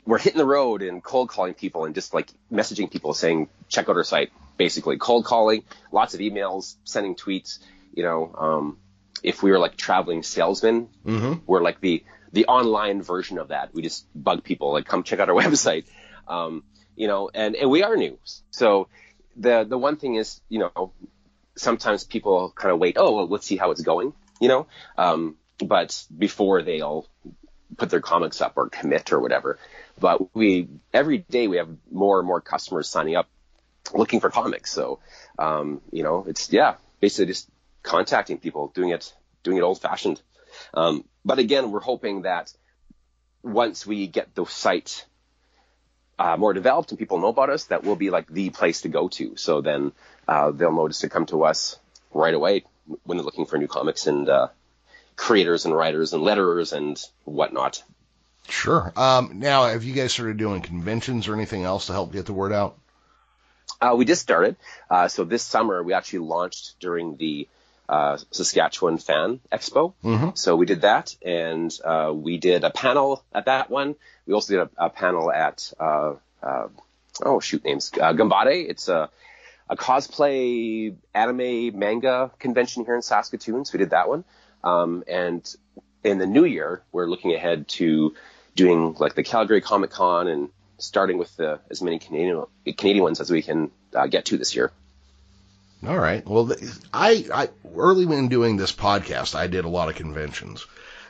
[0.06, 3.88] we're hitting the road and cold calling people and just like messaging people saying check
[3.88, 7.60] out our site basically cold calling lots of emails sending tweets
[7.94, 8.78] you know um,
[9.24, 11.34] if we were like traveling salesmen, mm-hmm.
[11.46, 13.74] we're like the the online version of that.
[13.74, 15.86] We just bug people like come check out our website,
[16.28, 16.64] um,
[16.96, 18.18] you know, and and we are new.
[18.52, 18.88] So
[19.36, 20.94] the the one thing is, you know,
[21.56, 22.98] sometimes people kind of wait.
[22.98, 27.08] Oh, well, let's see how it's going, you know, um, but before they all
[27.78, 29.58] put their comics up or commit or whatever.
[30.00, 33.30] But we every day we have more and more customers signing up
[33.94, 34.74] looking for comics.
[34.74, 35.00] So
[35.40, 37.50] um, you know, it's yeah, basically just
[37.84, 40.22] contacting people, doing it doing it old fashioned.
[40.74, 42.52] Um, but again, we're hoping that
[43.44, 45.06] once we get the site
[46.20, 48.90] uh, more developed and people know about us, that we'll be like the place to
[48.90, 49.36] go to.
[49.38, 49.92] So then
[50.28, 51.80] uh, they'll notice to come to us
[52.14, 52.64] right away
[53.04, 54.48] when they're looking for new comics and uh,
[55.16, 57.84] creators and writers and letterers and whatnot.
[58.50, 58.92] Sure.
[58.96, 62.34] Um, now, have you guys started doing conventions or anything else to help get the
[62.34, 62.78] word out?
[63.80, 64.56] Uh, we just started.
[64.90, 67.48] Uh, so this summer, we actually launched during the
[67.90, 69.94] uh, Saskatchewan Fan Expo.
[70.04, 70.30] Mm-hmm.
[70.36, 73.96] So we did that, and uh, we did a panel at that one.
[74.26, 76.68] We also did a, a panel at uh, uh
[77.24, 78.70] oh shoot names uh, Gambate.
[78.70, 79.10] It's a
[79.72, 83.64] a cosplay anime manga convention here in Saskatoon.
[83.66, 84.26] So we did that one,
[84.64, 85.44] um, and
[86.04, 88.14] in the new year we're looking ahead to
[88.56, 92.44] doing like the Calgary Comic Con and starting with the, as many Canadian
[92.78, 94.72] Canadian ones as we can uh, get to this year.
[95.88, 96.28] All right.
[96.28, 96.52] Well,
[96.94, 100.68] I, I early when doing this podcast, I did a lot of conventions,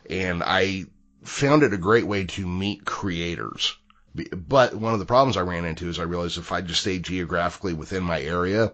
[0.09, 0.85] and I
[1.23, 3.75] found it a great way to meet creators.
[4.13, 6.99] But one of the problems I ran into is I realized if I just stay
[6.99, 8.73] geographically within my area,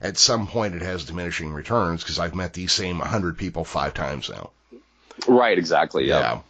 [0.00, 3.92] at some point it has diminishing returns because I've met these same 100 people five
[3.92, 4.50] times now.
[5.26, 6.06] Right, exactly.
[6.06, 6.20] Yeah.
[6.20, 6.40] yeah.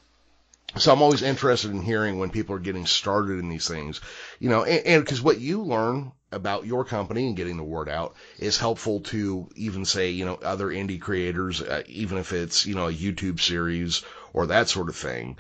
[0.77, 4.01] So I'm always interested in hearing when people are getting started in these things,
[4.39, 8.15] you know, and because what you learn about your company and getting the word out
[8.39, 12.75] is helpful to even say, you know, other indie creators, uh, even if it's, you
[12.75, 15.39] know, a YouTube series or that sort of thing.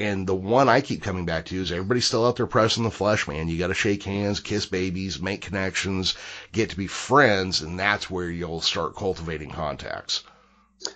[0.00, 2.90] And the one I keep coming back to is everybody's still out there pressing the
[2.90, 3.48] flesh, man.
[3.48, 6.14] You got to shake hands, kiss babies, make connections,
[6.52, 10.24] get to be friends, and that's where you'll start cultivating contacts.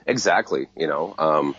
[0.07, 0.69] Exactly.
[0.75, 1.55] You know, um,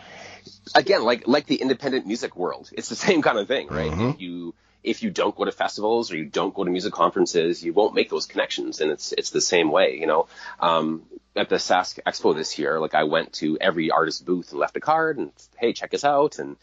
[0.74, 3.92] again, like like the independent music world, it's the same kind of thing, right?
[3.92, 4.20] Mm-hmm.
[4.20, 7.74] You if you don't go to festivals or you don't go to music conferences, you
[7.74, 10.28] won't make those connections, and it's it's the same way, you know.
[10.60, 11.04] Um,
[11.36, 14.78] at the Sask Expo this year, like I went to every artist booth and left
[14.78, 16.56] a card and hey, check us out, and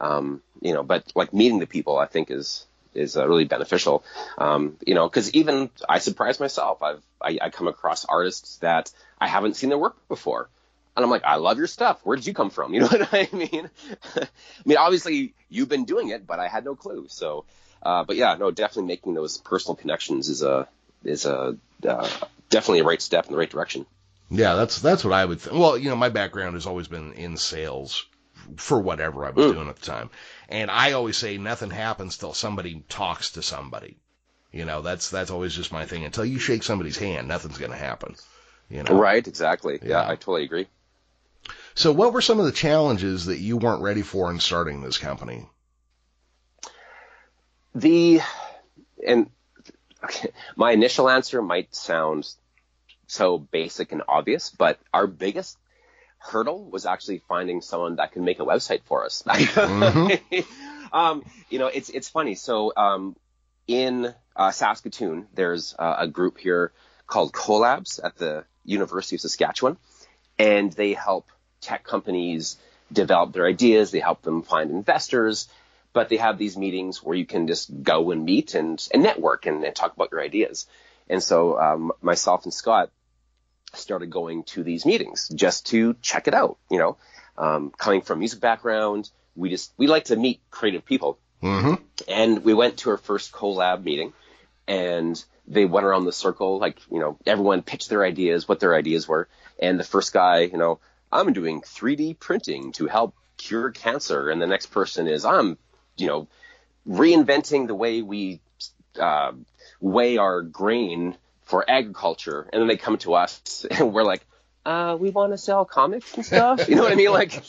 [0.00, 4.04] um, you know, but like meeting the people, I think is is uh, really beneficial.
[4.38, 6.82] Um, you know, because even I surprise myself.
[6.82, 10.48] I've I, I come across artists that I haven't seen their work before.
[10.96, 12.00] And I'm like, I love your stuff.
[12.04, 12.72] Where did you come from?
[12.74, 13.70] You know what I mean?
[14.16, 14.28] I
[14.64, 17.06] mean, obviously you've been doing it, but I had no clue.
[17.08, 17.44] So,
[17.82, 20.68] uh, but yeah, no, definitely making those personal connections is a
[21.04, 21.56] is a
[21.86, 22.08] uh,
[22.48, 23.86] definitely a right step in the right direction.
[24.30, 25.40] Yeah, that's that's what I would.
[25.40, 28.06] Th- well, you know, my background has always been in sales
[28.56, 29.54] for whatever I was mm.
[29.54, 30.10] doing at the time,
[30.48, 33.98] and I always say nothing happens till somebody talks to somebody.
[34.52, 36.04] You know, that's that's always just my thing.
[36.04, 38.16] Until you shake somebody's hand, nothing's going to happen.
[38.70, 39.26] You know, right?
[39.26, 39.78] Exactly.
[39.82, 40.66] Yeah, yeah, I totally agree.
[41.74, 44.98] So, what were some of the challenges that you weren't ready for in starting this
[44.98, 45.46] company?
[47.74, 48.20] The
[49.06, 49.30] and
[50.02, 52.26] okay, my initial answer might sound
[53.06, 55.58] so basic and obvious, but our biggest
[56.18, 59.22] hurdle was actually finding someone that can make a website for us.
[59.26, 60.96] mm-hmm.
[60.96, 62.34] um, you know, it's it's funny.
[62.34, 63.16] So um,
[63.66, 66.72] in uh, Saskatoon, there's uh, a group here
[67.06, 69.76] called Collabs at the University of Saskatchewan,
[70.38, 71.28] and they help
[71.60, 72.56] tech companies
[72.92, 73.90] develop their ideas.
[73.90, 75.48] They help them find investors,
[75.92, 79.46] but they have these meetings where you can just go and meet and, and network
[79.46, 80.66] and, and talk about your ideas.
[81.08, 82.90] And so um, myself and Scott
[83.74, 86.58] started going to these meetings just to check it out.
[86.70, 86.96] You know,
[87.36, 91.18] um, coming from music background, we just we like to meet creative people.
[91.42, 91.74] Mm-hmm.
[92.08, 94.12] And we went to our first collab meeting,
[94.66, 98.74] and they went around the circle, like you know, everyone pitched their ideas, what their
[98.74, 100.80] ideas were, and the first guy, you know,
[101.12, 105.58] I'm doing 3D printing to help cure cancer, and the next person is I'm,
[105.96, 106.28] you know,
[106.88, 108.40] reinventing the way we
[108.98, 109.32] uh,
[109.80, 114.26] weigh our grain for agriculture, and then they come to us and we're like,
[114.66, 116.68] uh, we want to sell comics and stuff.
[116.68, 117.12] You know what I mean?
[117.12, 117.42] Like,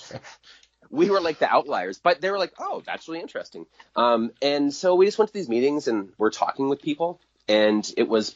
[0.90, 3.66] we were like the outliers, but they were like, oh, that's really interesting.
[3.96, 7.92] Um, and so we just went to these meetings and we're talking with people, and
[7.98, 8.36] it was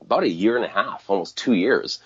[0.00, 2.00] about a year and a half, almost two years,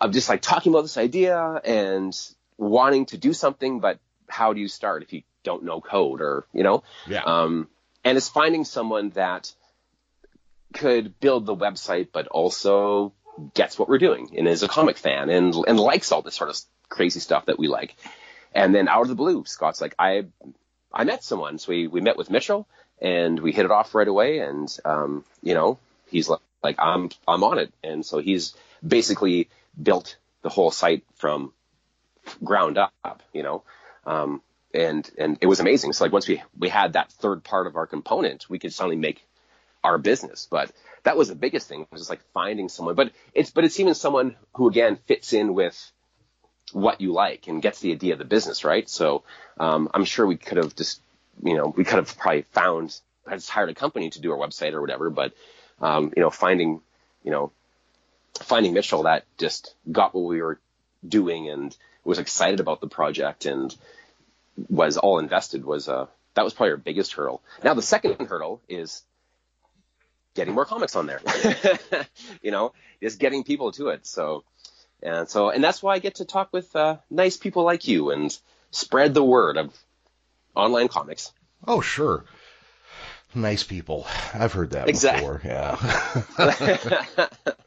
[0.00, 2.16] of just like talking about this idea and
[2.58, 6.46] wanting to do something, but how do you start if you don't know code or
[6.52, 6.82] you know?
[7.06, 7.22] Yeah.
[7.22, 7.68] Um,
[8.04, 9.52] and it's finding someone that
[10.76, 13.12] could build the website, but also
[13.54, 16.48] gets what we're doing and is a comic fan and and likes all this sort
[16.50, 16.58] of
[16.88, 17.96] crazy stuff that we like.
[18.54, 20.26] And then out of the blue, Scott's like, I
[20.92, 21.58] I met someone.
[21.58, 22.66] So we, we met with Mitchell
[23.00, 24.38] and we hit it off right away.
[24.38, 27.72] And, um, you know, he's like, like, I'm, I'm on it.
[27.84, 28.54] And so he's
[28.86, 29.48] basically
[29.80, 31.52] built the whole site from
[32.42, 33.62] ground up, you know,
[34.06, 34.40] um,
[34.72, 35.92] and, and it was amazing.
[35.92, 38.96] So like once we, we had that third part of our component, we could suddenly
[38.96, 39.24] make
[39.82, 40.46] our business.
[40.50, 40.72] But
[41.04, 43.94] that was the biggest thing was just like finding someone, but it's, but it's even
[43.94, 45.92] someone who again fits in with
[46.72, 48.88] what you like and gets the idea of the business, right?
[48.88, 49.22] So,
[49.58, 51.00] um, I'm sure we could have just,
[51.42, 52.98] you know, we could have probably found,
[53.30, 55.32] just hired a company to do our website or whatever, but,
[55.80, 56.80] um, you know, finding,
[57.22, 57.52] you know,
[58.42, 60.58] finding Mitchell that just got what we were
[61.06, 63.74] doing and was excited about the project and
[64.68, 67.42] was all invested was uh that was probably our biggest hurdle.
[67.64, 69.02] Now the second hurdle is
[70.36, 71.20] getting more comics on there.
[72.42, 72.72] you know,
[73.02, 74.06] just getting people to it.
[74.06, 74.44] So
[75.02, 78.10] and so and that's why I get to talk with uh, nice people like you
[78.10, 78.36] and
[78.70, 79.74] spread the word of
[80.54, 81.32] online comics.
[81.66, 82.24] Oh sure.
[83.34, 84.06] Nice people.
[84.32, 85.20] I've heard that exactly.
[85.22, 85.42] before.
[85.44, 87.28] Yeah.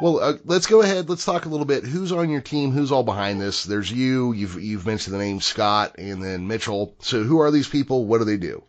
[0.00, 1.08] Well, uh, let's go ahead.
[1.08, 1.84] Let's talk a little bit.
[1.84, 2.70] Who's on your team?
[2.70, 3.64] Who's all behind this?
[3.64, 4.32] There's you.
[4.32, 6.94] You've you've mentioned the name Scott and then Mitchell.
[7.00, 8.04] So who are these people?
[8.04, 8.62] What do they do?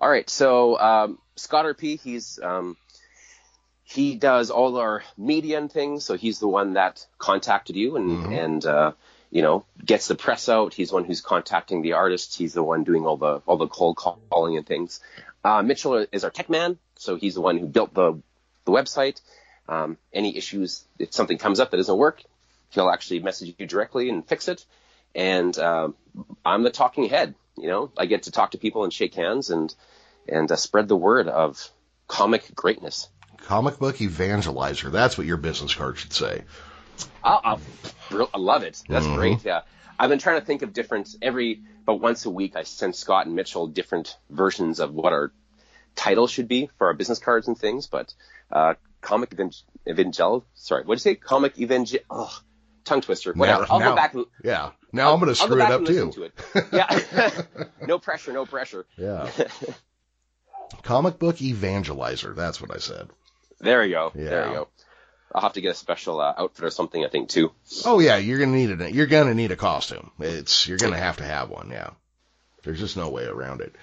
[0.00, 0.28] All right.
[0.28, 2.76] So um, Scott RP, he's um,
[3.84, 6.04] he does all our media and things.
[6.04, 8.32] So he's the one that contacted you and mm-hmm.
[8.32, 8.92] and uh,
[9.30, 10.74] you know gets the press out.
[10.74, 12.36] He's the one who's contacting the artists.
[12.36, 15.00] He's the one doing all the all the cold calling and things.
[15.44, 16.78] Uh, Mitchell is our tech man.
[16.96, 18.20] So he's the one who built the
[18.64, 19.20] the website.
[19.68, 22.22] Um, any issues, if something comes up that doesn't work,
[22.70, 24.64] he'll actually message you directly and fix it.
[25.14, 25.94] And um,
[26.44, 27.34] I'm the talking head.
[27.56, 29.74] You know, I get to talk to people and shake hands and
[30.28, 31.70] and uh, spread the word of
[32.08, 33.08] comic greatness.
[33.38, 34.90] Comic book evangelizer.
[34.90, 36.42] That's what your business card should say.
[37.24, 37.58] I,
[38.10, 38.82] I love it.
[38.88, 39.16] That's mm-hmm.
[39.16, 39.44] great.
[39.44, 39.62] Yeah.
[39.98, 43.26] I've been trying to think of different every but once a week I send Scott
[43.26, 45.32] and Mitchell different versions of what our
[45.94, 47.86] title should be for our business cards and things.
[47.86, 48.14] But
[48.50, 49.34] uh, comic
[49.86, 50.44] evangel.
[50.54, 51.14] Sorry, what did you say?
[51.16, 52.00] Comic evangel.
[52.10, 52.40] Oh,
[52.84, 53.32] tongue twister.
[53.32, 53.62] Whatever.
[53.62, 54.14] Now, I'll now, go back.
[54.44, 54.70] Yeah.
[54.92, 56.12] Now I'll, I'm going to screw it up too.
[56.12, 56.32] To it.
[56.72, 57.64] Yeah.
[57.86, 58.32] no pressure.
[58.32, 58.86] No pressure.
[58.96, 59.30] Yeah.
[60.82, 62.34] Comic book evangelizer.
[62.34, 63.08] That's what I said.
[63.60, 64.12] There you go.
[64.14, 64.24] Yeah.
[64.24, 64.68] There you go.
[65.34, 67.04] I'll have to get a special uh, outfit or something.
[67.04, 67.52] I think too.
[67.86, 68.94] Oh yeah, you're gonna need it.
[68.94, 70.10] You're gonna need a costume.
[70.18, 71.70] It's you're gonna have to have one.
[71.70, 71.90] Yeah.
[72.62, 73.74] There's just no way around it.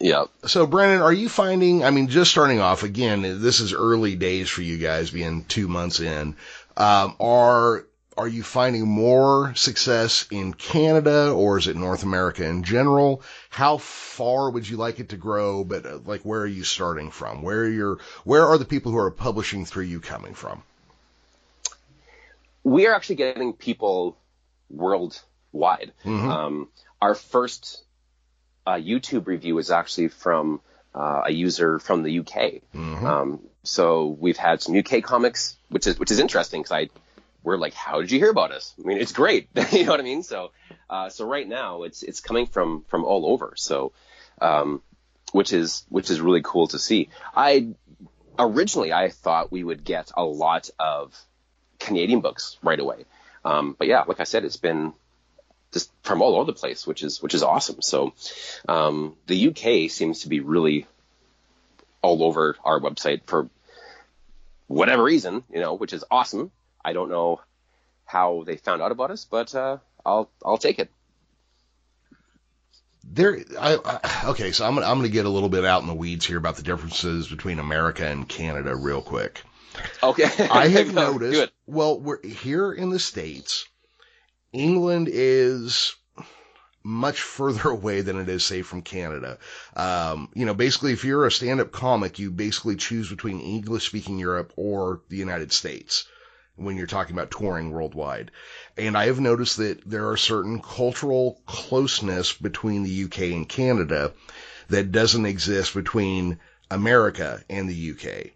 [0.00, 0.24] Yeah.
[0.46, 4.48] So, Brennan, are you finding, I mean, just starting off, again, this is early days
[4.48, 6.36] for you guys being two months in.
[6.76, 7.84] Um, are,
[8.18, 13.22] are you finding more success in Canada or is it North America in general?
[13.48, 15.62] How far would you like it to grow?
[15.62, 17.42] But uh, like, where are you starting from?
[17.42, 20.64] Where are your, where are the people who are publishing through you coming from?
[22.64, 24.18] We are actually getting people
[24.68, 25.92] worldwide.
[26.04, 26.28] Mhm.
[26.28, 26.68] Um,
[27.00, 27.84] our first
[28.66, 30.60] uh, YouTube review was actually from
[30.92, 32.62] uh, a user from the UK.
[32.74, 33.04] Mhm.
[33.04, 36.88] Um, so we've had some UK comics, which is which is interesting because I
[37.42, 38.74] we're like, how did you hear about us?
[38.78, 40.22] I mean, it's great, you know what I mean?
[40.22, 40.50] So
[40.90, 43.54] uh, so right now it's it's coming from from all over.
[43.56, 43.92] So
[44.40, 44.82] um,
[45.32, 47.08] which is which is really cool to see.
[47.34, 47.68] I
[48.38, 51.16] originally I thought we would get a lot of
[51.78, 53.04] Canadian books right away,
[53.44, 54.92] um, but yeah, like I said, it's been
[55.72, 57.82] just from all over the place, which is which is awesome.
[57.82, 58.14] So
[58.68, 60.86] um, the UK seems to be really
[62.02, 63.48] all over our website for
[64.66, 66.50] whatever reason, you know, which is awesome.
[66.88, 67.42] I don't know
[68.06, 69.76] how they found out about us, but uh,
[70.06, 70.90] I'll I'll take it.
[73.04, 75.88] There, I, I okay, so I'm gonna, I'm gonna get a little bit out in
[75.88, 79.42] the weeds here about the differences between America and Canada real quick.
[80.02, 81.38] Okay, I have noticed.
[81.38, 81.50] Good.
[81.66, 83.68] Well, we're here in the states.
[84.54, 85.94] England is
[86.82, 89.36] much further away than it is, say, from Canada.
[89.76, 94.54] Um, you know, basically, if you're a stand-up comic, you basically choose between English-speaking Europe
[94.56, 96.06] or the United States
[96.58, 98.30] when you're talking about touring worldwide.
[98.76, 104.12] And I have noticed that there are certain cultural closeness between the UK and Canada
[104.68, 106.38] that doesn't exist between
[106.70, 108.32] America and the UK.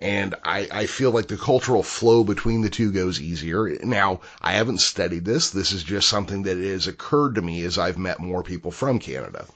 [0.00, 3.78] And I, I feel like the cultural flow between the two goes easier.
[3.84, 5.50] Now, I haven't studied this.
[5.50, 8.98] This is just something that has occurred to me as I've met more people from
[8.98, 9.46] Canada.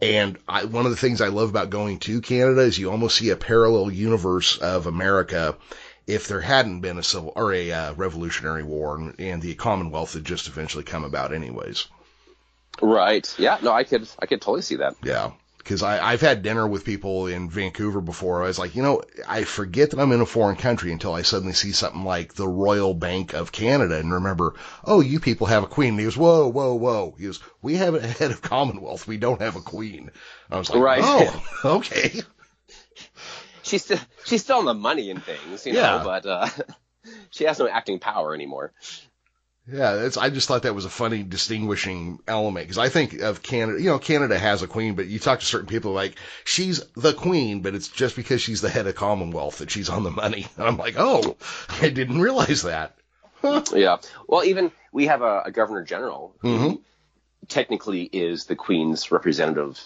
[0.00, 3.16] And I, one of the things I love about going to Canada is you almost
[3.16, 5.56] see a parallel universe of America
[6.06, 10.14] if there hadn't been a civil or a uh, revolutionary war and, and the Commonwealth
[10.14, 11.86] had just eventually come about anyways.
[12.80, 13.34] Right.
[13.38, 13.58] Yeah.
[13.62, 14.94] No, I could I could totally see that.
[15.02, 15.32] Yeah.
[15.64, 18.44] Cause I, I've had dinner with people in Vancouver before.
[18.44, 21.22] I was like, you know, I forget that I'm in a foreign country until I
[21.22, 24.54] suddenly see something like the Royal Bank of Canada and remember,
[24.84, 25.94] oh, you people have a queen.
[25.94, 27.16] And he goes, whoa, whoa, whoa.
[27.18, 29.08] He goes, we have a head of Commonwealth.
[29.08, 30.12] We don't have a queen.
[30.52, 31.00] I was like, Right.
[31.02, 31.44] oh,
[31.78, 32.22] okay.
[33.66, 36.02] She's still she's still on the money and things, you know, Yeah.
[36.04, 36.48] but uh,
[37.30, 38.72] she has no acting power anymore.
[39.68, 43.42] Yeah, it's, I just thought that was a funny distinguishing element because I think of
[43.42, 46.14] Canada, you know, Canada has a queen, but you talk to certain people like
[46.44, 50.04] she's the queen, but it's just because she's the head of Commonwealth that she's on
[50.04, 50.46] the money.
[50.56, 51.36] And I'm like, oh,
[51.80, 52.96] I didn't realize that.
[53.74, 53.98] Yeah.
[54.28, 56.80] Well, even we have a, a governor general who Mhm.
[57.48, 59.80] technically is the Queen's representative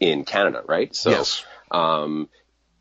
[0.00, 0.94] in Canada, right?
[0.94, 1.44] So yes.
[1.70, 2.28] um,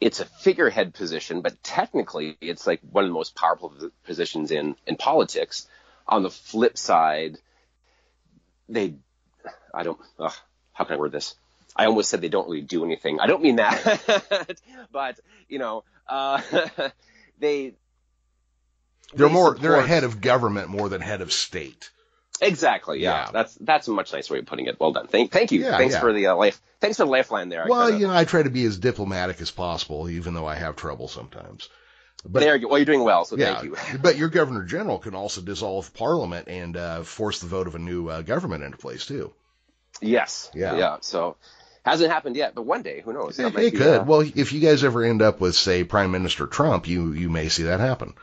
[0.01, 3.73] it's a figurehead position, but technically it's like one of the most powerful
[4.03, 5.67] positions in in politics.
[6.07, 7.39] On the flip side,
[8.69, 8.93] they,
[9.73, 10.33] I don't, ugh,
[10.73, 11.33] how can I word this?
[11.75, 13.19] I almost said they don't really do anything.
[13.19, 14.59] I don't mean that,
[14.91, 15.19] but
[15.49, 16.41] you know, uh,
[17.39, 17.73] they.
[19.13, 21.89] They're they more, they're support- a head of government more than head of state.
[22.41, 22.99] Exactly.
[23.01, 23.25] Yeah.
[23.25, 23.31] Yeah.
[23.31, 24.79] That's that's a much nicer way of putting it.
[24.79, 25.07] Well done.
[25.07, 25.61] Thank thank you.
[25.61, 26.01] Yeah, Thanks yeah.
[26.01, 26.61] for the uh, life.
[26.81, 27.65] Thanks for the lifeline there.
[27.67, 30.55] Well, kinda- you know, I try to be as diplomatic as possible, even though I
[30.55, 31.69] have trouble sometimes.
[32.27, 32.67] But there you go.
[32.69, 33.23] Well, you're doing well.
[33.25, 33.77] So yeah, thank you.
[34.01, 37.79] but your governor general can also dissolve parliament and uh, force the vote of a
[37.79, 39.31] new uh, government into place too.
[40.01, 40.49] yes.
[40.53, 40.75] Yeah.
[40.75, 40.97] Yeah.
[41.01, 41.37] So
[41.85, 43.37] hasn't happened yet, but one day, who knows?
[43.39, 43.99] It, it be, could.
[44.01, 47.29] uh, Well, if you guys ever end up with, say, Prime Minister Trump, you you
[47.29, 48.15] may see that happen.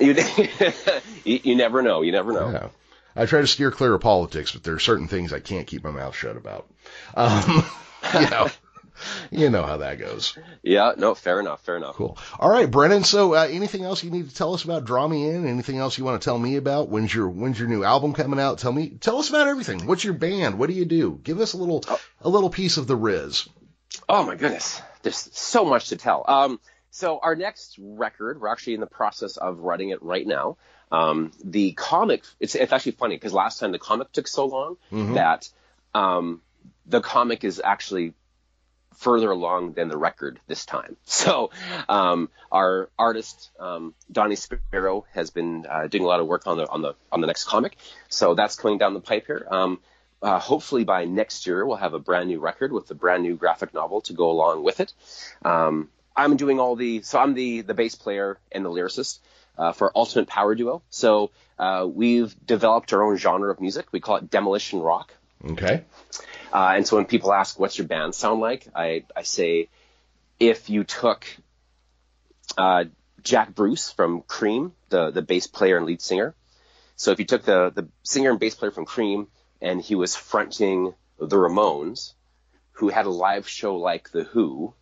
[0.00, 0.12] you,
[1.24, 2.02] you you never know.
[2.02, 2.50] You never know.
[2.50, 2.68] Yeah.
[3.16, 5.82] I try to steer clear of politics, but there are certain things I can't keep
[5.84, 6.68] my mouth shut about.
[7.14, 7.64] Um,
[8.14, 8.48] you know,
[9.30, 10.36] you know how that goes.
[10.62, 10.92] Yeah.
[10.96, 11.14] No.
[11.14, 11.62] Fair enough.
[11.62, 11.94] Fair enough.
[11.94, 12.18] Cool.
[12.38, 13.04] All right, Brennan.
[13.04, 15.46] So, uh, anything else you need to tell us about Draw Me In?
[15.46, 16.88] Anything else you want to tell me about?
[16.88, 18.58] When's your When's your new album coming out?
[18.58, 18.90] Tell me.
[18.90, 19.86] Tell us about everything.
[19.86, 20.58] What's your band?
[20.58, 21.18] What do you do?
[21.22, 21.84] Give us a little
[22.20, 23.48] a little piece of the Riz.
[24.08, 26.24] Oh my goodness, there's so much to tell.
[26.28, 26.60] Um,
[26.90, 30.56] so our next record, we're actually in the process of writing it right now.
[30.92, 34.76] Um, the comic, it's, it's actually funny because last time the comic took so long
[35.14, 35.48] that
[35.94, 36.40] um,
[36.86, 38.14] the comic is actually
[38.96, 40.96] further along than the record this time.
[41.04, 41.50] So
[41.88, 46.58] um, our artist um, Donnie Sparrow has been uh, doing a lot of work on
[46.58, 47.76] the on the on the next comic.
[48.08, 49.46] So that's coming down the pipe here.
[49.50, 49.80] Um,
[50.22, 53.36] uh, hopefully by next year we'll have a brand new record with a brand new
[53.36, 54.92] graphic novel to go along with it.
[55.44, 59.18] Um, I'm doing all the so I'm the the bass player and the lyricist
[59.58, 60.82] uh, for Ultimate Power Duo.
[60.90, 63.86] So uh, we've developed our own genre of music.
[63.92, 65.12] We call it demolition rock.
[65.44, 65.84] Okay.
[66.52, 69.68] Uh, and so when people ask, "What's your band sound like?" I I say,
[70.40, 71.26] if you took
[72.56, 72.84] uh,
[73.22, 76.34] Jack Bruce from Cream, the the bass player and lead singer.
[76.96, 79.28] So if you took the the singer and bass player from Cream
[79.60, 82.14] and he was fronting the Ramones,
[82.72, 84.74] who had a live show like the Who,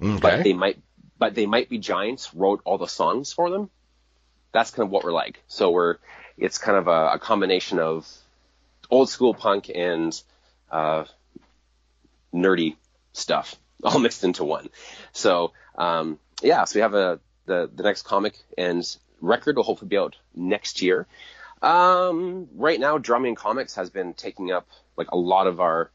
[0.00, 0.18] Okay.
[0.20, 0.78] but they might
[1.18, 3.70] but they might be giants wrote all the songs for them
[4.52, 5.96] that's kind of what we're like so we're
[6.38, 8.08] it's kind of a, a combination of
[8.90, 10.22] old school punk and
[10.70, 11.04] uh,
[12.34, 12.76] nerdy
[13.12, 14.68] stuff all mixed into one
[15.12, 19.88] so um, yeah so we have a the the next comic and record will hopefully
[19.88, 21.06] be out next year
[21.60, 25.60] um, right now Draw Me In Comics has been taking up like a lot of
[25.60, 25.90] our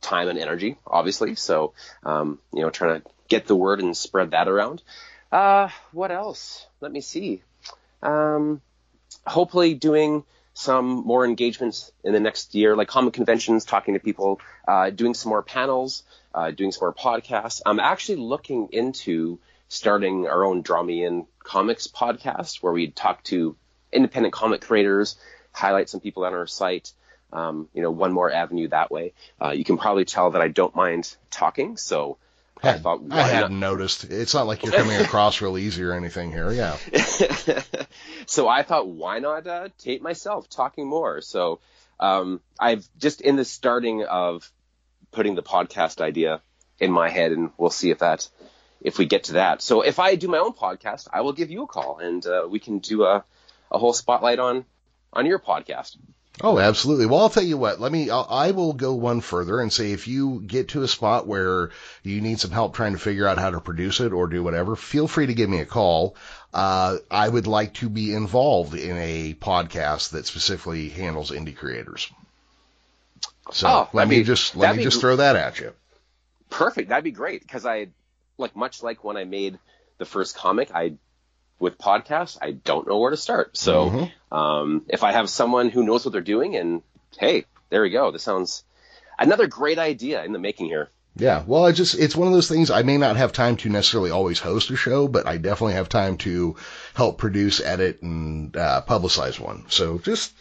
[0.00, 1.34] time and energy, obviously.
[1.34, 1.72] So,
[2.04, 4.82] um, you know, trying to get the word and spread that around.
[5.30, 6.66] Uh, what else?
[6.80, 7.42] Let me see.
[8.02, 8.60] Um,
[9.26, 10.24] hopefully doing
[10.54, 15.14] some more engagements in the next year, like comic conventions, talking to people, uh, doing
[15.14, 16.02] some more panels,
[16.34, 17.60] uh, doing some more podcasts.
[17.64, 19.38] I'm actually looking into
[19.68, 23.56] starting our own Draw Me In Comics podcast where we talk to
[23.92, 25.16] independent comic creators,
[25.52, 26.92] highlight some people on our site,
[27.32, 29.12] um, you know, one more avenue that way.
[29.40, 32.18] Uh, you can probably tell that I don't mind talking, so
[32.62, 34.04] I had, thought, I hadn't noticed.
[34.04, 36.50] It's not like you're coming across real easy or anything here.
[36.50, 36.76] Yeah.
[38.26, 41.20] so I thought, why not uh, tape myself talking more?
[41.20, 41.60] So
[42.00, 44.50] um, I've just in the starting of
[45.12, 46.40] putting the podcast idea
[46.78, 48.28] in my head, and we'll see if that
[48.80, 49.62] if we get to that.
[49.62, 52.46] So if I do my own podcast, I will give you a call, and uh,
[52.48, 53.24] we can do a
[53.70, 54.64] a whole spotlight on
[55.12, 55.96] on your podcast.
[56.40, 57.06] Oh, absolutely.
[57.06, 57.80] Well, I'll tell you what.
[57.80, 58.10] Let me.
[58.10, 61.70] I'll, I will go one further and say, if you get to a spot where
[62.04, 64.76] you need some help trying to figure out how to produce it or do whatever,
[64.76, 66.14] feel free to give me a call.
[66.54, 72.08] Uh, I would like to be involved in a podcast that specifically handles indie creators.
[73.50, 75.72] So Oh, let me be- just let me just throw that at you.
[76.50, 76.90] Perfect.
[76.90, 77.88] That'd be great because I
[78.36, 79.58] like much like when I made
[79.98, 80.94] the first comic, I
[81.58, 83.56] with podcasts, I don't know where to start.
[83.56, 84.12] So Mhm.
[84.36, 86.82] um, if I have someone who knows what they're doing, and
[87.18, 88.10] hey, there we go.
[88.10, 88.64] This sounds
[89.18, 90.88] another great idea in the making here.
[91.16, 93.68] Yeah, well, I just, it's one of those things I may not have time to
[93.68, 96.54] necessarily always host a show, but I definitely have time to
[96.94, 99.64] help produce, edit, and uh, publicize one.
[99.68, 100.32] So just,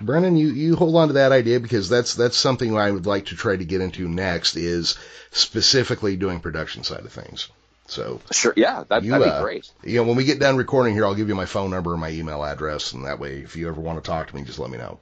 [0.00, 3.26] Brennan, you, you hold on to that idea because that's, that's something I would like
[3.26, 4.96] to try to get into next is
[5.32, 7.48] specifically doing production side of things.
[7.88, 8.52] So, Sure.
[8.56, 9.70] Yeah, that, You, that'd uh, be great.
[9.84, 12.00] you know, when we get done recording here, I'll give you my phone number and
[12.00, 14.58] my email address, and that way, if you ever want to talk to me, just
[14.58, 14.98] let me know.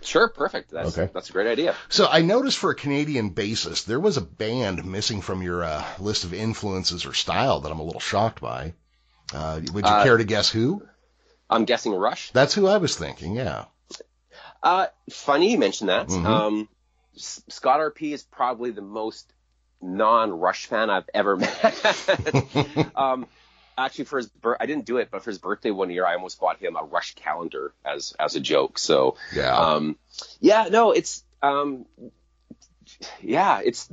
[0.00, 0.28] Sure.
[0.28, 0.70] Perfect.
[0.70, 1.10] That's Okay.
[1.12, 1.74] that's a great idea.
[1.88, 5.84] So I noticed for a Canadian bassist, there was a band missing from your uh,
[5.98, 8.74] list of influences or style that I'm a little shocked by.
[9.34, 10.82] Uh, would you Uh, care to guess who?
[11.50, 12.30] I'm guessing Rush.
[12.30, 13.34] That's who I was thinking.
[13.34, 13.64] Yeah.
[14.62, 16.08] Uh, funny you mentioned that.
[16.08, 16.24] Mhm.
[16.26, 16.68] Um,
[17.16, 19.32] S- Scott RP is probably the most
[19.80, 22.92] non-Rush fan I've ever met.
[22.94, 23.26] um,
[23.76, 26.14] actually, for his bir- I didn't do it, but for his birthday one year, I
[26.14, 28.78] almost bought him a Rush calendar as as a joke.
[28.78, 29.56] So, Yeah.
[29.56, 29.96] um,
[30.40, 31.86] yeah, no, it's um,
[33.20, 33.90] yeah, it's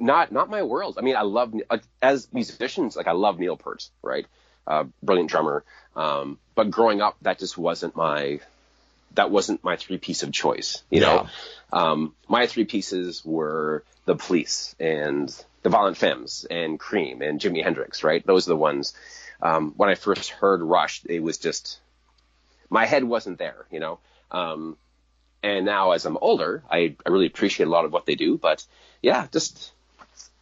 [0.00, 0.96] not not my world.
[0.98, 1.54] I mean, I love
[2.02, 4.26] as musicians, like I love Neil Peart, right?
[4.66, 5.64] Uh, brilliant drummer.
[5.96, 8.40] Um, but growing up, that just wasn't my
[9.14, 10.82] that wasn't my three piece of choice.
[10.90, 11.28] You know,
[11.72, 17.62] um, my three pieces were the Police and the Violent Femmes and Cream and Jimi
[17.62, 18.04] Hendrix.
[18.04, 18.24] Right?
[18.26, 18.94] Those are the ones.
[19.42, 21.80] Um, when I first heard Rush, it was just
[22.68, 23.66] my head wasn't there.
[23.70, 23.98] You know.
[24.30, 24.76] Um,
[25.42, 28.36] and now as I'm older, I, I really appreciate a lot of what they do.
[28.36, 28.64] But
[29.02, 29.72] yeah, just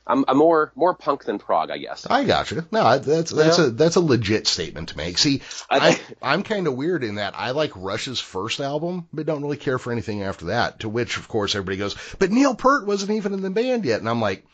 [0.09, 2.07] I'm, I'm more more punk than prog, I guess.
[2.09, 2.65] I got you.
[2.73, 3.67] No, that's that's Yeah.
[3.67, 5.19] a that's a legit statement to make.
[5.19, 5.91] See, I-
[6.23, 9.57] I, I'm kind of weird in that I like Rush's first album, but don't really
[9.59, 10.81] care for anything after that.
[10.81, 14.01] To which, of course, everybody goes, "But Neil Peart wasn't even in the band yet,"
[14.01, 14.45] and I'm like.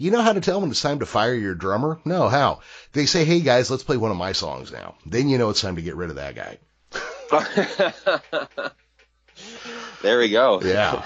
[0.00, 1.98] You know how to tell when it's time to fire your drummer?
[2.04, 2.60] No, how?
[2.92, 5.60] They say, "Hey guys, let's play one of my songs now." Then you know it's
[5.60, 6.58] time to get rid of that guy.
[10.02, 10.60] there we go.
[10.62, 11.04] Yeah.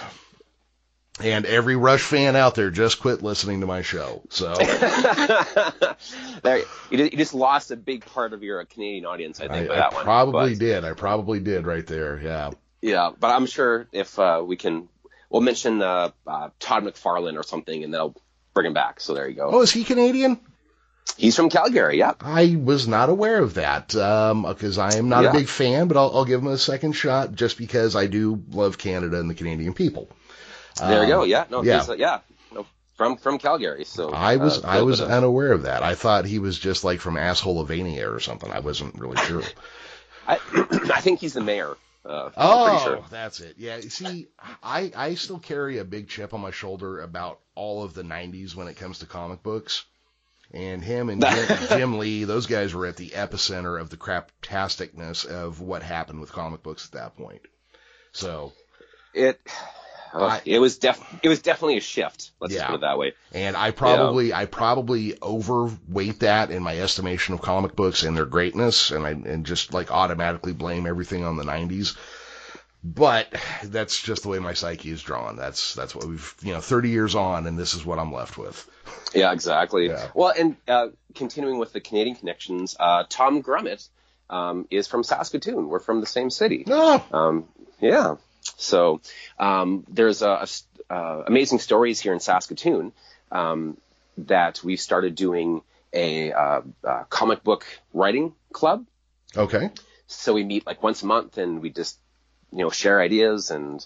[1.20, 4.22] And every Rush fan out there just quit listening to my show.
[4.30, 4.54] So
[6.42, 6.58] there,
[6.90, 9.70] you, just, you just lost a big part of your Canadian audience, I I, think,
[9.70, 10.04] I that one.
[10.04, 10.84] probably But, did.
[10.84, 12.20] I probably did right there.
[12.22, 12.50] Yeah.
[12.80, 14.88] Yeah, but I'm sure if uh, we can,
[15.30, 18.16] we'll mention uh, uh, Todd McFarlane or something, and they'll
[18.54, 19.00] bring him back.
[19.00, 19.50] So there you go.
[19.52, 20.40] Oh, is he Canadian?
[21.16, 21.98] He's from Calgary.
[21.98, 22.14] Yeah.
[22.20, 25.30] I was not aware of that um, because I am not Yeah.
[25.30, 28.42] a big fan, but I'll, I'll give him a second shot just because I do
[28.50, 30.08] love Canada and the Canadian people.
[30.78, 31.24] There Um, you go.
[31.24, 31.44] Yeah.
[31.50, 31.62] No.
[31.62, 31.80] yeah.
[31.80, 32.20] he's, uh, yeah.
[32.52, 32.66] No.
[32.96, 33.84] from from Calgary.
[33.84, 35.82] So I was uh, I was unaware of that.
[35.82, 38.50] I thought he was just like from assholeovania or something.
[38.50, 39.42] I wasn't really sure.
[40.26, 40.38] I,
[40.94, 41.76] I think he's the mayor.
[42.04, 43.04] Uh, oh, sure.
[43.10, 43.54] that's it.
[43.58, 43.80] Yeah.
[43.80, 44.26] See,
[44.62, 48.54] I I still carry a big chip on my shoulder about all of the '90s
[48.56, 49.84] when it comes to comic books.
[50.54, 55.24] And him and Jim, Jim Lee, those guys were at the epicenter of the craptasticness
[55.24, 57.40] of what happened with comic books at that point.
[58.12, 58.52] So
[59.14, 59.40] it
[60.12, 62.30] uh, it was def it was definitely a shift.
[62.40, 62.66] Let's Yeah.
[62.66, 63.14] put it that way.
[63.32, 68.26] And I probably I probably overweight that in my estimation of comic books and their
[68.26, 71.96] greatness, and I and just like automatically blame everything on the '90s.
[72.84, 73.32] But
[73.64, 75.36] that's just the way my psyche is drawn.
[75.36, 78.36] That's that's what we've you know 30 years on, and this is what I'm left
[78.36, 78.68] with.
[79.14, 79.86] Yeah, exactly.
[79.88, 80.08] Yeah.
[80.14, 83.88] Well, and uh, continuing with the Canadian connections, uh, Tom Grummett
[84.30, 85.68] um, is from Saskatoon.
[85.68, 86.64] We're from the same city.
[86.66, 87.44] No, Um,
[87.80, 88.16] yeah.
[88.42, 89.00] So
[89.38, 90.46] um, there's a,
[90.90, 92.92] a uh, amazing stories here in Saskatoon
[93.30, 93.76] um,
[94.18, 95.62] that we've started doing
[95.92, 98.84] a uh, uh, comic book writing club.
[99.36, 99.70] okay,
[100.06, 101.98] So we meet like once a month and we just
[102.50, 103.84] you know share ideas and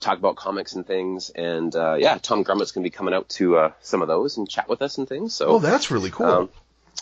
[0.00, 1.30] talk about comics and things.
[1.30, 4.36] And uh, yeah, Tom Grummett's going to be coming out to uh, some of those
[4.36, 5.34] and chat with us and things.
[5.34, 6.26] So oh that's really cool.
[6.26, 6.48] um,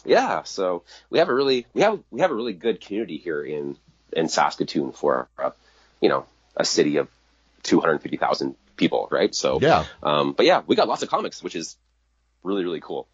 [0.05, 3.42] yeah, so we have a really we have we have a really good community here
[3.42, 3.76] in
[4.12, 5.51] in Saskatoon for uh,
[6.01, 6.26] you know
[6.59, 7.09] a city of
[7.62, 9.34] 250,000 people, right?
[9.34, 9.84] So Yeah.
[10.02, 11.76] um, but yeah, we got lots of comics, which is
[12.42, 13.06] really really cool.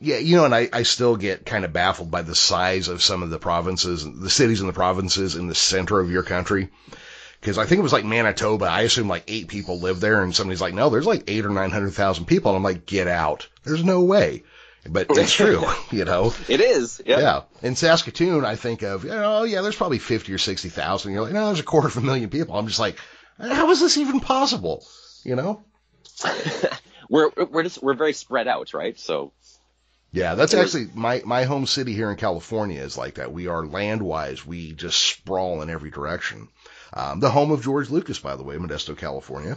[0.00, 3.02] Yeah, you know, and I, I still get kind of baffled by the size of
[3.02, 6.68] some of the provinces, the cities and the provinces in the center of your country.
[7.40, 8.66] Because I think it was like Manitoba.
[8.66, 11.50] I assume like eight people live there, and somebody's like, no, there's like eight or
[11.50, 12.50] nine hundred thousand people.
[12.50, 13.48] And I'm like, get out.
[13.62, 14.42] There's no way.
[14.88, 16.32] But it's true, you know.
[16.48, 17.18] It is, yeah.
[17.18, 17.42] Yeah.
[17.62, 21.12] In Saskatoon, I think of, you know, oh yeah, there's probably fifty or sixty thousand.
[21.12, 22.56] You're like, no, there's a quarter of a million people.
[22.56, 22.98] I'm just like,
[23.38, 24.84] how is this even possible?
[25.24, 25.64] You know?
[27.10, 28.98] We're we're just we're very spread out, right?
[28.98, 29.32] So
[30.12, 33.32] Yeah, that's actually my my home city here in California is like that.
[33.32, 36.48] We are land wise, we just sprawl in every direction.
[36.92, 39.56] Um, the home of George Lucas, by the way, Modesto, California.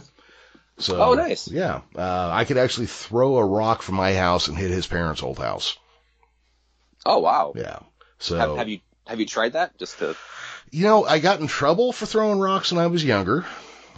[0.82, 1.48] So, Oh, nice.
[1.48, 5.22] Yeah, uh, I could actually throw a rock from my house and hit his parents'
[5.22, 5.76] old house.
[7.06, 7.78] oh wow, Yeah.
[8.18, 9.76] So have, have you have you tried that?
[9.78, 10.16] Just to
[10.70, 13.44] you know, I got in trouble for throwing rocks when I was younger,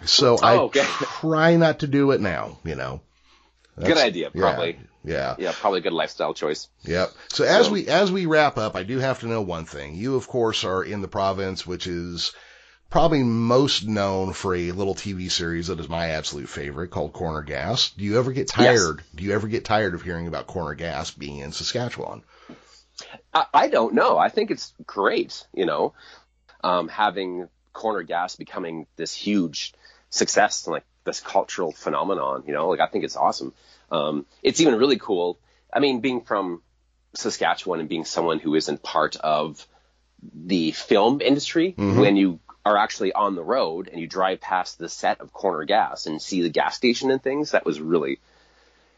[0.04, 0.84] so I Oh, okay.
[1.20, 2.58] try not to do it now.
[2.64, 3.00] You know.
[3.76, 4.78] good That's- idea, yeah, probably.
[5.06, 5.36] Yeah.
[5.38, 6.68] Yeah, probably a good lifestyle choice.
[6.84, 7.12] Yep.
[7.28, 9.94] So as So- we as we wrap up, I do have to know one thing.
[9.94, 12.32] You, of course, are in the province, which is
[12.94, 17.42] probably most known for a little TV series that is my absolute favorite called Corner
[17.42, 17.90] Gas.
[17.90, 19.02] Do you ever get tired?
[19.12, 22.22] Do you ever get tired of hearing about Corner Gas being in Saskatchewan?
[23.34, 24.16] I, I don't know.
[24.16, 25.94] I think it's great, you know,
[26.62, 29.74] um, having corner gas becoming this huge
[30.10, 33.54] success and like this cultural phenomenon, you know, like I think it's awesome.
[33.90, 35.40] Um, it's even really cool.
[35.72, 36.62] I mean, being from
[37.14, 39.66] Saskatchewan and being someone who isn't part of
[40.32, 44.88] the film industry, when you are actually on the road and you drive past the
[44.88, 48.20] set of corner gas and see the gas station and things, that was really,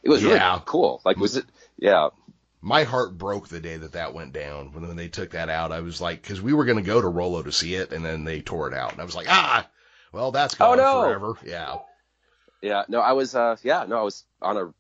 [0.03, 0.53] it was Yeah.
[0.53, 1.01] really cool.
[1.05, 1.45] Like, was it,
[1.77, 2.11] yeah.
[2.63, 4.73] My heart broke the day that that went down.
[4.73, 7.01] When, when they took that out, I was like, because we were going to go
[7.01, 9.27] to Rouleau to see it, and then they tore it out, and I was like,
[9.29, 9.69] ah,
[10.13, 11.03] well, that's Oh, gone no.
[11.03, 11.35] forever.
[11.45, 11.77] Yeah.
[12.63, 14.73] Yeah, no, I was, uh, yeah, no, I was on a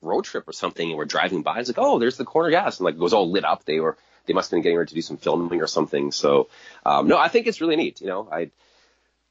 [0.00, 1.60] road trip or something, and we're driving by.
[1.60, 3.64] It's like, oh, there's the corner gas, and like it was all lit up.
[3.64, 3.96] They were,
[4.26, 6.12] they must have been getting ready to do some filming or something.
[6.12, 6.48] So,
[6.84, 8.00] um, no, I think it's really neat.
[8.00, 8.50] You know, I,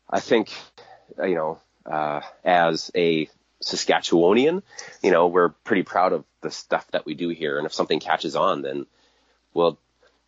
[0.09, 0.51] I think,
[1.17, 3.29] uh, you know, uh, as a
[3.63, 4.61] Saskatchewanian,
[5.01, 7.99] you know, we're pretty proud of the stuff that we do here, and if something
[7.99, 8.85] catches on, then
[9.53, 9.79] we'll,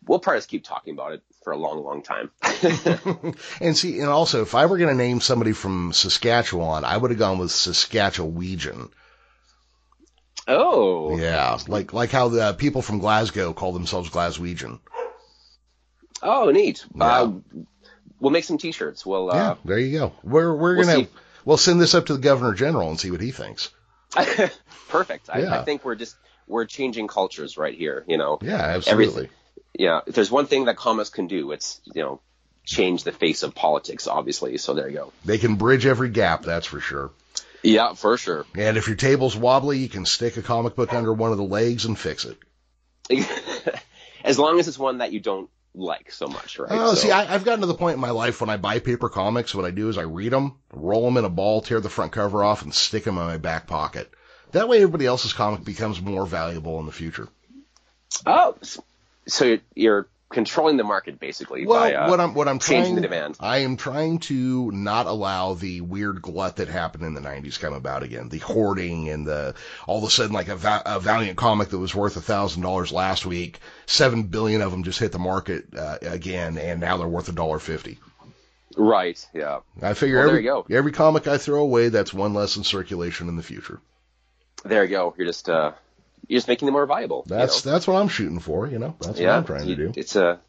[0.06, 2.30] we'll probably just keep talking about it for a long, long time.
[3.60, 7.10] And see, and also, if I were going to name somebody from Saskatchewan, I would
[7.10, 8.90] have gone with Saskatchewegian.
[10.48, 14.80] Oh, Yeah, like like how the people from Glasgow call themselves Glaswegian.
[16.22, 16.84] oh, neat.
[16.94, 17.04] Yeah.
[17.04, 17.32] Uh,
[18.20, 19.04] we'll make some T-shirts.
[19.04, 20.12] We'll, uh, yeah, there you go.
[20.22, 21.08] We're we're we'll gonna see.
[21.44, 23.70] we'll send this up to the governor general and see what he thinks.
[24.88, 25.28] Perfect.
[25.32, 25.60] I, Yeah.
[25.60, 26.16] I think we're just
[26.46, 28.04] we're changing cultures right here.
[28.06, 29.28] You know, Yeah, absolutely.
[29.78, 30.00] Yeah.
[30.06, 32.20] If there's one thing that comics can do, it's you know
[32.64, 34.06] change the face of politics.
[34.06, 35.12] Obviously, so there you go.
[35.24, 37.10] They can bridge every gap, that's for sure.
[37.66, 38.46] Yeah, for sure.
[38.56, 41.44] And if your table's wobbly, you can stick a comic book under one of the
[41.44, 42.38] legs and fix it.
[44.24, 46.70] as long as it's one that you don't like so much, right?
[46.72, 48.78] Oh, So- see, I, I've gotten to the point in my life when I buy
[48.78, 51.80] paper comics, what I do is I read them, roll them in a ball, tear
[51.80, 54.10] the front cover off, and stick them in my back pocket.
[54.52, 57.28] That way, everybody else's comic becomes more valuable in the future.
[58.26, 58.56] oh,
[59.26, 62.94] so you're- you're controlling the market basically well, by uh, what I'm what I'm changing
[62.94, 63.36] trying the demand.
[63.40, 67.74] I am trying to not allow the weird glut that happened in the 90s come
[67.74, 68.28] about again.
[68.28, 69.54] The hoarding and the
[69.86, 72.62] all of a sudden like a, va- a Valiant comic that was worth a thousand
[72.62, 76.96] dollars last week, seven billion of them just hit the market uh, again, and now
[76.96, 77.98] they're worth a dollar fifty.
[78.76, 79.24] Right.
[79.32, 79.60] Yeah.
[79.80, 83.36] I figure Well, every every comic I throw away, that's one less in circulation in
[83.36, 83.80] the future.
[84.64, 85.14] There you go.
[85.16, 85.72] You're just uh,
[86.28, 87.24] you're just making them more viable.
[87.28, 87.72] you That's know?
[87.72, 88.66] that's what I'm shooting for.
[88.66, 89.28] You know, that's yeah.
[89.28, 89.92] what I'm trying you- to do.
[90.00, 90.40] It's a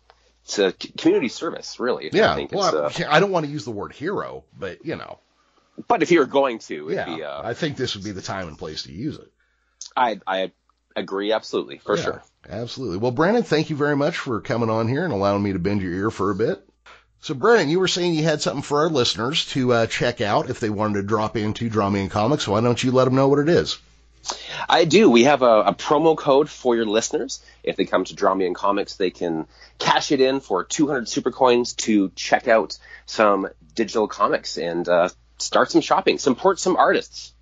[0.43, 2.05] it's a community service, really.
[2.05, 4.45] I Yeah, think well, it's, uh, I, I don't want to use the word hero,
[4.57, 5.19] but you know,
[5.87, 7.23] but if you're going to, it'd yeah, be.
[7.23, 9.31] Uh, I think this would be the time and place to use it.
[9.95, 10.51] I I
[10.95, 12.23] agree absolutely for Yeah, sure.
[12.49, 12.97] Absolutely.
[12.97, 15.81] Well, Brandon, thank you very much for coming on here and allowing me to bend
[15.81, 16.63] your ear for a bit.
[17.19, 20.49] So, Brandon, you were saying you had something for our listeners to uh, check out
[20.49, 22.47] if they wanted to drop into Draw Me in Comics.
[22.47, 23.79] Why don't you let them know what it is?
[24.67, 25.09] I do.
[25.09, 27.43] We have a, a promo code for your listeners.
[27.63, 29.47] If they come to Draw Me in Comics, they can
[29.79, 35.09] cash it in for 200 super coins to check out some digital comics and uh,
[35.37, 37.33] start some shopping, support some artists.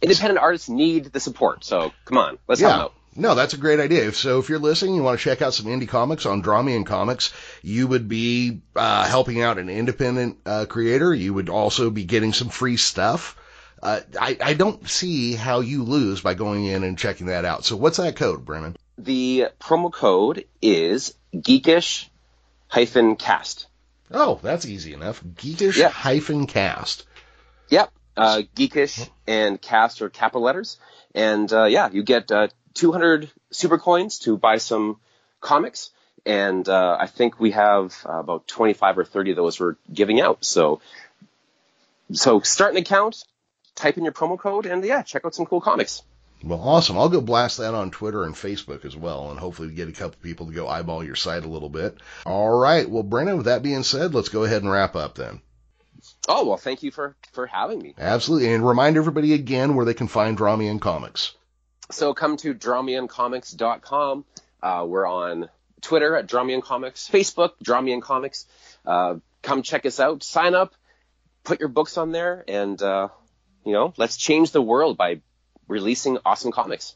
[0.00, 2.94] Independent artists need the support, so come on, let's help them out.
[3.16, 4.12] No, that's a great idea.
[4.12, 6.74] So if you're listening, you want to check out some indie comics on Draw Me
[6.74, 11.12] in Comics, you would be uh, helping out an independent uh, creator.
[11.12, 13.36] You would also be getting some free stuff.
[13.82, 17.64] Uh, I, I don't see how you lose by going in and checking that out.
[17.64, 18.76] So what's that code, Brennan?
[18.98, 22.08] The promo code is geekish
[22.68, 23.66] hyphen cast.
[24.10, 25.22] Oh, that's easy enough.
[25.24, 27.06] Geekish hyphen cast.
[27.70, 27.90] Yep.
[28.16, 30.78] Uh, geekish and cast are capital letters.
[31.14, 34.98] And uh, yeah, you get uh, 200 super coins to buy some
[35.40, 35.90] comics.
[36.26, 40.20] And uh, I think we have uh, about 25 or 30 of those we're giving
[40.20, 40.44] out.
[40.44, 40.80] So,
[42.12, 43.24] so start an account,
[43.80, 46.02] type in your promo code, and yeah, check out some cool comics.
[46.42, 46.96] Well, awesome.
[46.96, 50.18] I'll go blast that on Twitter and Facebook as well, and hopefully get a couple
[50.22, 51.98] people to go eyeball your site a little bit.
[52.24, 52.88] All right.
[52.88, 55.42] Well, Brennan, with that being said, let's go ahead and wrap up then.
[56.28, 57.94] Oh well, thank you for for having me.
[57.98, 58.52] Absolutely.
[58.52, 61.34] And remind everybody again where they can find Draw Me in Comics.
[61.90, 64.24] So come to drawmeincomics.com.
[64.62, 65.48] Uh, we're on
[65.80, 68.46] Twitter at Draw Me in Comics, Facebook, Draw Me in Comics.
[68.86, 70.74] Uh, come check us out, sign up,
[71.44, 73.08] put your books on there, and, uh,
[73.64, 75.20] you know, let's change the world by
[75.68, 76.94] releasing awesome comics.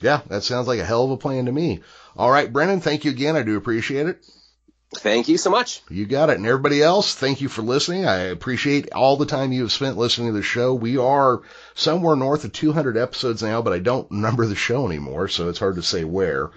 [0.00, 1.80] Yeah, that sounds like a hell of a plan to me.
[2.16, 3.36] All right, Brennan, thank you again.
[3.36, 4.24] I do appreciate it.
[4.96, 5.82] Thank you so much.
[5.90, 6.36] You got it.
[6.36, 8.06] And everybody else, thank you for listening.
[8.06, 10.74] I appreciate all the time you have spent listening to the show.
[10.74, 11.42] We are
[11.74, 15.58] somewhere north of 200 episodes now, but I don't number the show anymore, so it's
[15.58, 16.50] hard to say where.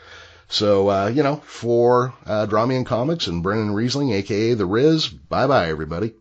[0.49, 5.47] So, uh, you know, for uh, in Comics and Brennan Risling, aka The Riz, bye
[5.47, 6.13] bye, everybody.